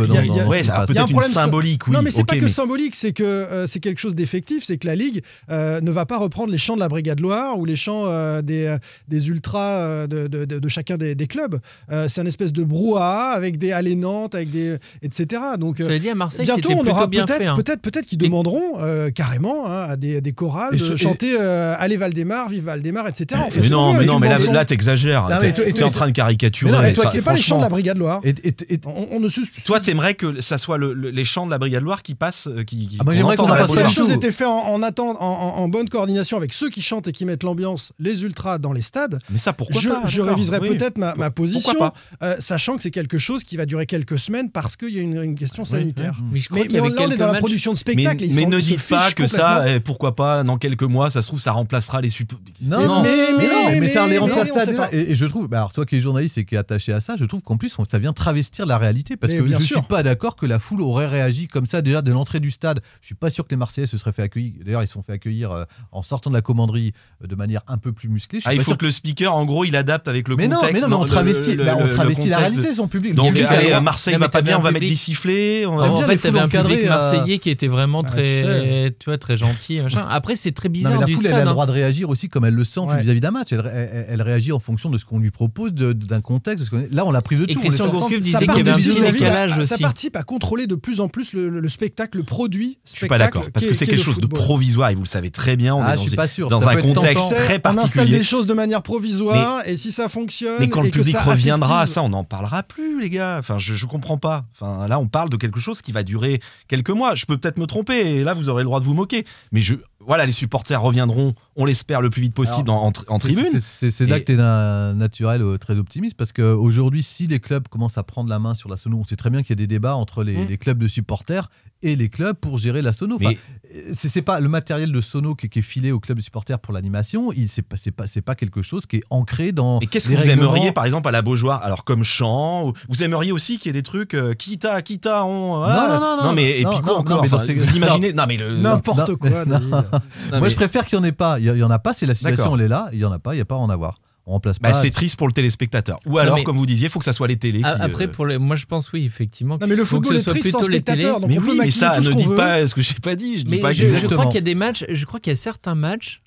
[0.50, 1.94] Ouais, ça peut-être une problème- symbolique, oui.
[1.94, 4.64] Non, mais c'est ok, pas que mais- symbolique, c'est que euh, c'est quelque chose d'effectif,
[4.66, 7.58] c'est que la Ligue euh, ne va pas reprendre les chants de la Brigade Loire
[7.58, 8.76] ou les chants euh, des,
[9.08, 11.60] des ultras de, chacun des, clubs.
[12.08, 15.42] C'est un espèce de brouhaha avec des allées Nantes, avec des etc.
[15.58, 17.46] Donc Cela dit, à Marseille, bientôt on aura bien peut-être fait.
[17.48, 17.56] hein.
[17.56, 21.36] peut-être peut-être qu'ils Et- demanderont euh, carrément hein, à des, des chorales Et de chanter
[21.40, 23.42] euh, Allez Valdemar, vive Valdemar, etc.
[23.50, 25.28] Fait Mais non, mais non, mais là, là t'exagères.
[25.40, 26.72] T'es en train de caricaturer.
[26.72, 27.70] Mais non, mais Toi, c'est pas les chants de la.
[27.70, 28.20] Brigade Loire.
[28.24, 31.24] Et- et- et- On, on ne sus- Toi, t'aimerais que ça soit le- le- les
[31.26, 33.68] chants de la Brigade Loire qui passent, euh, qui, qui- Ah, moi, j'aimerais qu'on la
[33.68, 34.14] si choses tout.
[34.16, 37.12] étaient faites en, en, attente- en, en- en bonne coordination avec ceux qui chantent et
[37.12, 40.36] qui mettent l'ambiance, les ultras dans les stades, Mais ça, pourquoi je, pas je d'accord,
[40.36, 40.76] réviserai oui.
[40.78, 41.92] peut-être ma, position,
[42.40, 45.36] sachant que c'est quelque chose qui va durer quelques semaines parce qu'il y a une,
[45.36, 46.16] question sanitaire.
[46.32, 46.42] Mais
[46.82, 48.26] on, est dans la production de spectacle.
[48.32, 51.28] mais Mais ne dites pas que ça, eh, pourquoi pas, dans quelques mois, ça se
[51.28, 52.40] trouve, ça remplacera les support.
[52.62, 54.66] Non, Mais- non, mais- mais, non, mais- mais ça les mais- remplace mais on pas
[54.66, 54.90] déjà.
[54.92, 57.00] Et, et je trouve, bah alors toi qui es journaliste et qui est attaché à
[57.00, 59.58] ça, je trouve qu'en plus on- ça vient travestir la réalité parce Mais que je
[59.62, 59.78] sûr.
[59.80, 62.82] suis pas d'accord que la foule aurait réagi comme ça déjà de l'entrée du stade.
[63.02, 64.54] Je suis pas sûr que les Marseillais se seraient fait accueillir.
[64.66, 67.62] D'ailleurs, ils se sont fait accueillir euh, en sortant de la commanderie euh, de manière
[67.68, 68.40] un peu plus musclée.
[68.46, 70.76] Ah, il faut que le speaker, en gros, il adapte avec le mais non, contexte.
[70.76, 73.16] mais non, mais on travestit, bah, on travestit la réalité, son public.
[73.16, 75.66] Donc, allez, à Marseille mais va pas bien, on va mettre des sifflets.
[75.66, 78.10] on Ah, va- en fait, t'avais un public euh, marseillais qui était vraiment bah,
[78.44, 79.82] très, tu vois, très gentil.
[79.82, 80.06] machin.
[80.10, 81.52] Après, c'est très Non, bizarre mais la du foule, elle a le hein.
[81.52, 83.02] droit de réagir aussi comme elle le sent Ouais.
[83.02, 83.52] vis-à-vis d'un match.
[83.52, 86.70] Elle, elle- elle réagit en fonction de ce qu'on lui propose, d'un contexte.
[86.92, 87.60] Là, on l'a pris de Et tout.
[87.60, 87.88] Christian.
[87.90, 89.84] Gourcuff disait qu'il y avait un petit décalage à- Ça aussi.
[89.84, 92.78] participe à contrôler de plus en plus le, le spectacle, le produit.
[92.86, 95.30] Je suis pas d'accord parce que c'est quelque chose de provisoire et vous le savez
[95.30, 95.76] très bien.
[95.76, 96.48] On Ah, est je dans, suis pas sûr.
[96.48, 98.18] dans un contexte très On installe particulier.
[98.18, 100.56] des choses de manière provisoire et si ça fonctionne.
[100.60, 103.10] Mais quand et le que public ça reviendra à ça, on n'en parlera plus, les
[103.10, 103.38] gars.
[103.40, 104.46] Enfin, je, je comprends pas.
[104.60, 107.16] Enfin, là, on parle de quelque chose qui va durer quelques mois.
[107.16, 109.26] Je peux peut-être me tromper et là, vous aurez le droit de vous moquer.
[109.52, 109.76] Mais je,
[110.10, 113.60] voilà, les supporters reviendront, on l'espère, le plus vite possible en, tribune.
[113.62, 117.68] c'est- là Et- que tu es naturel euh, très optimiste parce qu'aujourd'hui, si les clubs
[117.70, 119.56] commencent à prendre la main sur la sono, on sait très bien qu'il y a
[119.64, 120.48] des débats entre les, Mm.
[120.50, 121.50] les clubs de supporters
[121.82, 123.16] et les clubs pour gérer la sono.
[123.16, 123.38] Enfin, Mais-
[123.76, 126.60] euh, c'est pas le matériel de sono qui, qui est filé aux clubs de supporters
[126.60, 127.32] pour l'animation.
[127.32, 129.80] il- C'est pas, c'est pas, c'est pas quelque chose qui est ancré dans.
[129.80, 130.54] Mais qu'est-ce que vous règlements.
[130.54, 131.62] aimeriez, par exemple, à la Beaujoire?
[131.64, 135.24] Alors, comme chant, ou- vous aimeriez aussi qu'il y ait des trucs euh, quitta, quitta,
[135.26, 135.64] on.
[135.64, 137.34] ah, non, non, non, mais et non, puis quoi non, encore non, mais?
[137.34, 138.58] Enfin, Vous imaginez Non, mais le.
[138.58, 139.60] N'importe Non, quoi, non.
[140.32, 141.40] Moi, mais- je préfère qu'il n'y en ait pas.
[141.40, 142.90] Il y, il y en a pas, c'est la situation, elle est là.
[142.94, 144.00] Il y en a pas, il n'y a pas à en avoir.
[144.26, 144.74] On remplace Bah, pas.
[144.74, 146.00] c'est triste pour le téléspectateur.
[146.06, 147.60] Ou alors, mais- comme vous disiez, il faut que ça soit les télés.
[147.62, 148.38] Qui, Après, euh, pour les...
[148.38, 149.58] moi, je pense, oui, effectivement.
[149.60, 150.98] Non, mais le football que est ce soit triste sans plutôt les télés.
[151.02, 152.36] spectateur, donc Mais on peut oui, mais ça, ne veut.
[152.36, 153.40] pas ce que j'ai pas dit.
[153.40, 155.32] Je dis Mais pas je, je crois qu'il y a des matchs, je crois qu'il
[155.32, 156.20] y a certains matchs,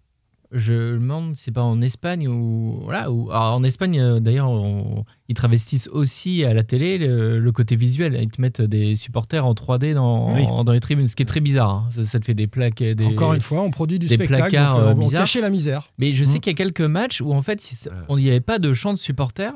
[0.52, 5.04] je me demande, c'est pas en Espagne ou voilà, ou en Espagne euh, d'ailleurs, on-
[5.28, 8.18] ils travestissent aussi à la télé le, le côté visuel.
[8.20, 10.44] Ils te mettent des supporters en 3D dans, Oui.
[10.64, 11.70] dans les tribunes, ce qui est très bizarre.
[11.70, 11.88] hein.
[11.94, 14.42] Ça, ça te fait des plaques, des, Encore une fois, on produit du des spectacle,
[14.50, 15.90] placards, donc, euh, euh, on cacher la misère.
[15.98, 16.40] Mais je sais Mm.
[16.40, 18.92] qu'il y a quelques matchs où en fait, il- on n'y avait pas de chant
[18.92, 19.54] de supporters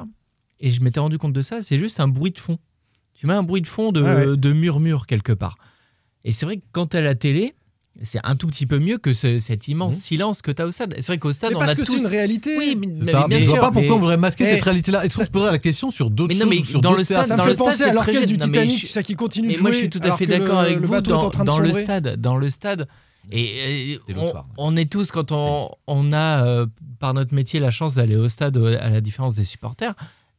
[0.61, 1.61] et je m'étais rendu compte de ça.
[1.63, 2.59] C'est juste un bruit de fond.
[3.13, 4.37] Tu mets un bruit de fond de, ouais.
[4.37, 5.57] de murmure quelque part.
[6.25, 7.55] Et c'est vrai que quand à la télé,
[8.03, 10.01] c'est un tout petit peu mieux que ce- cet immense Mhm.
[10.01, 10.95] silence que tu as au stade.
[10.97, 11.93] C'est vrai qu'au stade, Mais on parce a que tous.
[11.93, 12.57] c'est une réalité.
[12.59, 13.27] Oui, mais, C'est mais ça.
[13.29, 13.61] bien je vois sûr.
[13.63, 15.05] pas pourquoi mais- on voudrait masquer Eh, cette réalité-là.
[15.05, 16.99] Est-ce qu'on se poserait la question sur d'autres Mais non, mais choses, sur dans d'autres
[16.99, 19.49] le stade, Ça dans me fait penser à l'orchestre du Titanic, je- ça qui continue
[19.49, 19.77] Mais de moi, jouer.
[19.77, 21.73] je suis tout à fait d'accord avec le vous dans, en train de dans le
[21.73, 22.17] stade.
[22.21, 22.87] Dans le stade.
[23.33, 23.99] Et,
[24.57, 26.67] on, est tous, quand on, on a, euh,
[27.01, 29.95] par notre métier, la chance d'aller au stade, euh, à la différence des supporters,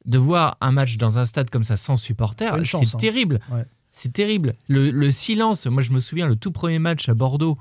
[0.06, 2.82] de voir un match dans un stade comme ça sans supporters, C'est hein.
[2.98, 3.40] terrible.
[3.52, 3.64] Ouais.
[4.00, 4.54] C'est terrible.
[4.68, 7.58] Le, le silence, moi je me souviens, le tout premier match à Bordeaux,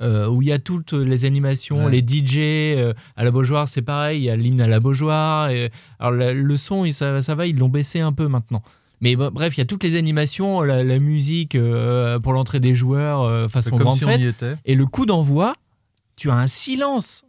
[0.00, 1.90] euh, où il y a toutes les animations, Ouais.
[1.90, 2.36] les DJ,
[2.78, 5.50] euh, à la Beaujoire c'est pareil, il y a l'hymne à la Beaujoire.
[5.50, 8.62] Et, alors le, le son, ça, ça va, ils l'ont baissé un peu maintenant.
[9.00, 12.74] Mais bref, il y a toutes les animations, la, la musique euh, pour l'entrée des
[12.76, 14.44] joueurs, façon grande si fête.
[14.64, 15.54] Et le coup d'envoi,
[16.14, 17.24] tu as un silence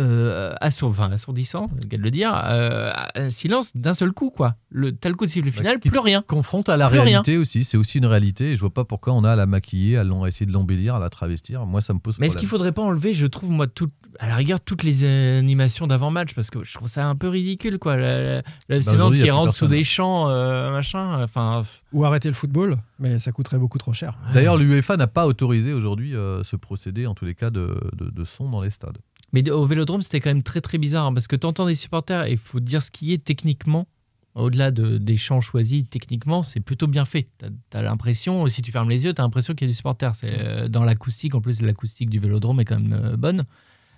[0.00, 4.56] euh, enfin, assourdissant, qu'elle le dire, euh, un silence d'un seul coup, quoi.
[4.70, 6.22] Le, t'as le coup de sifflet Bah, final, plus rien.
[6.26, 7.62] confronte à la Plus réalité aussi.
[7.64, 8.52] C'est aussi une réalité.
[8.52, 10.98] Et je vois pas pourquoi on a à la maquiller, à essayer de l'embellir, à
[10.98, 11.64] la travestir.
[11.66, 12.40] Moi, ça me pose Mais est-ce problème.
[12.40, 16.34] qu'il faudrait pas enlever, je trouve, moi, tout, à la rigueur, toutes les animations d'avant-match
[16.34, 17.96] Parce que je trouve ça un peu ridicule, quoi.
[17.96, 18.80] Il y
[19.22, 21.62] qui rentre sous des champs, euh, machin, enfin.
[21.92, 24.18] Ou arrêter le football, mais ça coûterait beaucoup trop cher.
[24.32, 28.10] D'ailleurs, l'UEFA n'a pas autorisé aujourd'hui euh, ce procédé, en tous les cas, de, de-
[28.10, 28.98] de son dans les stades.
[29.34, 32.24] Mais au Vélodrome, c'était quand même très très bizarre hein, parce que t'entends des supporters
[32.26, 33.88] et il faut dire ce qui est techniquement,
[34.36, 37.26] au-delà de, des chants choisis, techniquement, c'est plutôt bien fait.
[37.38, 40.14] T'as as, l'impression, si tu fermes les yeux, t'as l'impression qu'il y a du supporter.
[40.14, 43.44] C'est euh, dans l'acoustique, en plus l'acoustique du Vélodrome est quand même euh, bonne.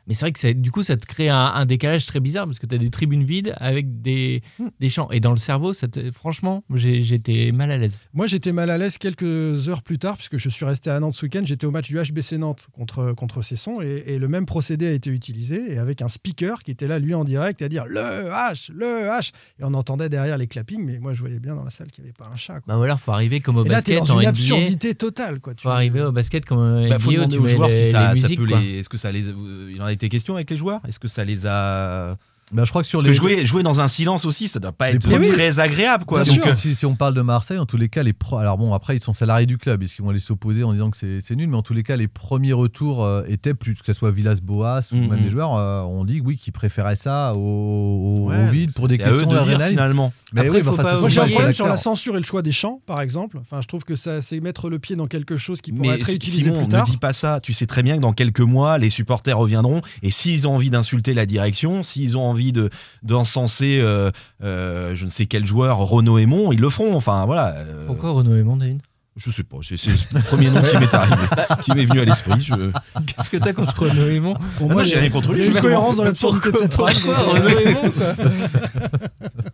[0.06, 2.44] Mais c'est vrai que ça- du coup, ça te crée un, un décalage très bizarre
[2.46, 4.42] parce que tu as des tribunes vides avec des,
[4.80, 5.08] des chants.
[5.10, 7.98] Et dans le cerveau, ça te- franchement, j'ai- j'étais mal à l'aise.
[8.14, 11.14] Moi, j'étais mal à l'aise quelques heures plus tard, puisque je suis resté à Nantes
[11.14, 11.42] ce week-end.
[11.44, 14.92] J'étais au match du HBC Nantes contre, contre Cesson, et, et le même procédé a
[14.92, 18.00] été utilisé, et avec un speaker qui était là, lui, en direct, à dire le
[18.00, 19.32] H, le H.
[19.60, 22.04] Et on entendait derrière les clappings, mais moi, je voyais bien dans la salle qu'il
[22.04, 22.60] n'y avait pas un chat.
[22.60, 22.74] Quoi.
[22.74, 24.28] Bah voilà, faut arriver comme au et là, t'es basket dans une NBA.
[24.30, 25.40] absurdité totale.
[25.40, 25.54] Quoi.
[25.54, 28.12] Tu- Faut arriver au basket comme en Bah, faut demander aux joueurs les, si ça,
[28.36, 28.78] peut les.
[28.78, 29.24] Est-ce que ça les.
[29.28, 30.80] Il en a été question avec les joueurs?
[30.86, 32.16] Est-ce que ça les a.
[32.52, 33.16] Bah, je crois que sur Parce les.
[33.16, 36.22] que jouer, jouer dans un silence aussi, ça doit pas être premiers- très agréable, quoi.
[36.22, 38.38] Donc, euh, si, si on parle de Marseille, en tous les cas, les pro...
[38.38, 40.90] alors bon, après ils sont salariés du club, est-ce qu'ils vont aller s'opposer en disant
[40.90, 43.74] que c'est c'est nul, mais en tous les cas, les premiers retours euh, étaient plus
[43.74, 45.08] que ce soit Villas-Boas ou Mhm.
[45.08, 48.86] même les joueurs, euh, on dit oui qu'ils préféraient ça au, au- ouais, vide pour
[48.86, 50.12] des questions de dire, finalement.
[50.32, 52.42] Mais Après, oui, enfin, pas Moi, j'ai un problème sur la censure et le choix
[52.42, 53.38] des chants, par exemple.
[53.40, 55.94] Enfin, je trouve que ça, c'est mettre le pied dans quelque chose qui pourrait Mais
[55.96, 56.86] être Simon, plus ne tard.
[56.86, 57.40] dis pas ça.
[57.42, 59.80] Tu sais très bien que dans quelques mois, les supporters reviendront.
[60.04, 62.70] Et s'ils ont envie d'insulter la direction, s'ils ont envie de
[63.02, 64.10] d'encenser, euh,
[64.42, 66.94] euh, je ne sais quel joueur, Renaud Aymon, ils le feront.
[66.96, 67.54] Enfin, voilà.
[67.56, 68.80] euh, Pourquoi Renaud Aymon, David?
[69.16, 69.76] Je sais pas, c'est
[70.12, 71.16] le premier nom qui m'est arrivé,
[71.62, 72.38] qui m'est venu à l'esprit.
[72.38, 72.70] Je...
[73.06, 74.34] Qu'est-ce que t'as contre Renaud Aymon?
[74.58, 76.74] Pour moi, j'ai rien contre Il lui, y a une cohérence dans l'absurdité de cette
[76.74, 77.02] phrase.
[77.06, 78.14] Renaud Aymon quoi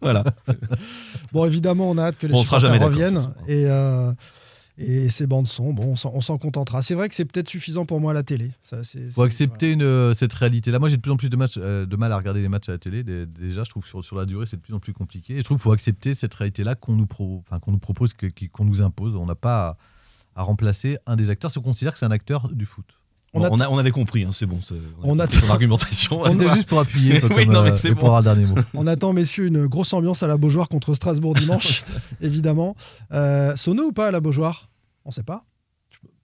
[0.00, 0.24] Voilà.
[1.32, 3.30] Bon, évidemment, on a hâte que les Bon, on sera jamais reviennent.
[3.46, 4.12] Et, euh,
[4.84, 6.82] et ces bandes son, bon, on s'en- on contentera.
[6.82, 8.50] C'est vrai que c'est peut-être suffisant pour moi à la télé.
[8.62, 8.78] Ça,
[9.12, 10.78] faut accepter une, euh, cette réalité-là.
[10.78, 12.68] Moi, j'ai de plus en plus de, matchs, euh, de mal à regarder les matchs
[12.68, 13.02] à la télé.
[13.02, 15.34] Dé- Déjà, je trouve que sur, sur la durée, c'est de plus en plus compliqué.
[15.34, 18.12] Et je trouve qu'il faut accepter cette réalité-là qu'on nous, pro- enfin, qu'on nous propose,
[18.52, 19.14] qu'on nous impose.
[19.16, 19.76] On n'a pas
[20.34, 21.50] à, à remplacer un des acteurs.
[21.50, 22.86] Si on considère que c'est un acteur du foot.
[23.34, 24.58] On Bon, a- On, a- on avait compris, hein, c'est bon.
[25.02, 26.22] On a a- compris ton argumentation.
[26.26, 28.14] C'était juste pour appuyer, quoi, Oui, comme, non, mais euh, pour bon.
[28.14, 28.56] avoir le dernier mot.
[28.74, 31.80] On attend, messieurs, une grosse ambiance à la Beaujoire contre Strasbourg dimanche,
[32.20, 32.76] évidemment.
[33.12, 34.68] Euh, Sono ou pas à la Beaujoire?
[35.04, 35.44] On sait pas.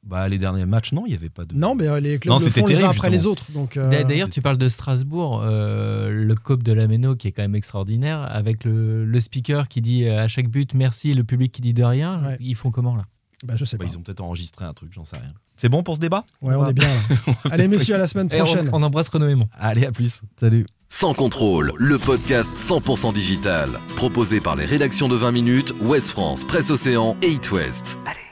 [0.02, 1.54] Bah, les derniers matchs, non, il n'y avait pas de.
[1.54, 3.44] Non, mais euh, les clubs Non, le font les uns terrible, après les autres.
[3.52, 7.28] Donc, euh, D'a- D'ailleurs, tu parles de Strasbourg, euh, le COP de la Méno qui
[7.28, 11.14] est quand même extraordinaire, avec le, le speaker qui dit à chaque but merci, et
[11.14, 12.22] le public qui dit de rien.
[12.24, 12.36] Ouais.
[12.40, 13.04] Ils font comment là?
[13.44, 13.90] Bah, je sais Bah, pas.
[13.90, 15.34] ils ont peut-être enregistré un truc, j'en sais rien.
[15.56, 16.24] C'est bon pour ce débat?
[16.40, 17.34] Ouais, on est bien là.
[17.50, 18.70] Allez, messieurs, à la semaine on, prochaine.
[18.72, 19.44] on embrasse Renaud.
[19.58, 20.22] Allez, à plus.
[20.40, 20.64] Salut.
[20.88, 23.68] Sans contrôle, le podcast 100% digital.
[23.96, 27.98] Proposé par les rédactions de 20 minutes, Ouest France, Presse Océan et It West.
[28.06, 28.27] Allez.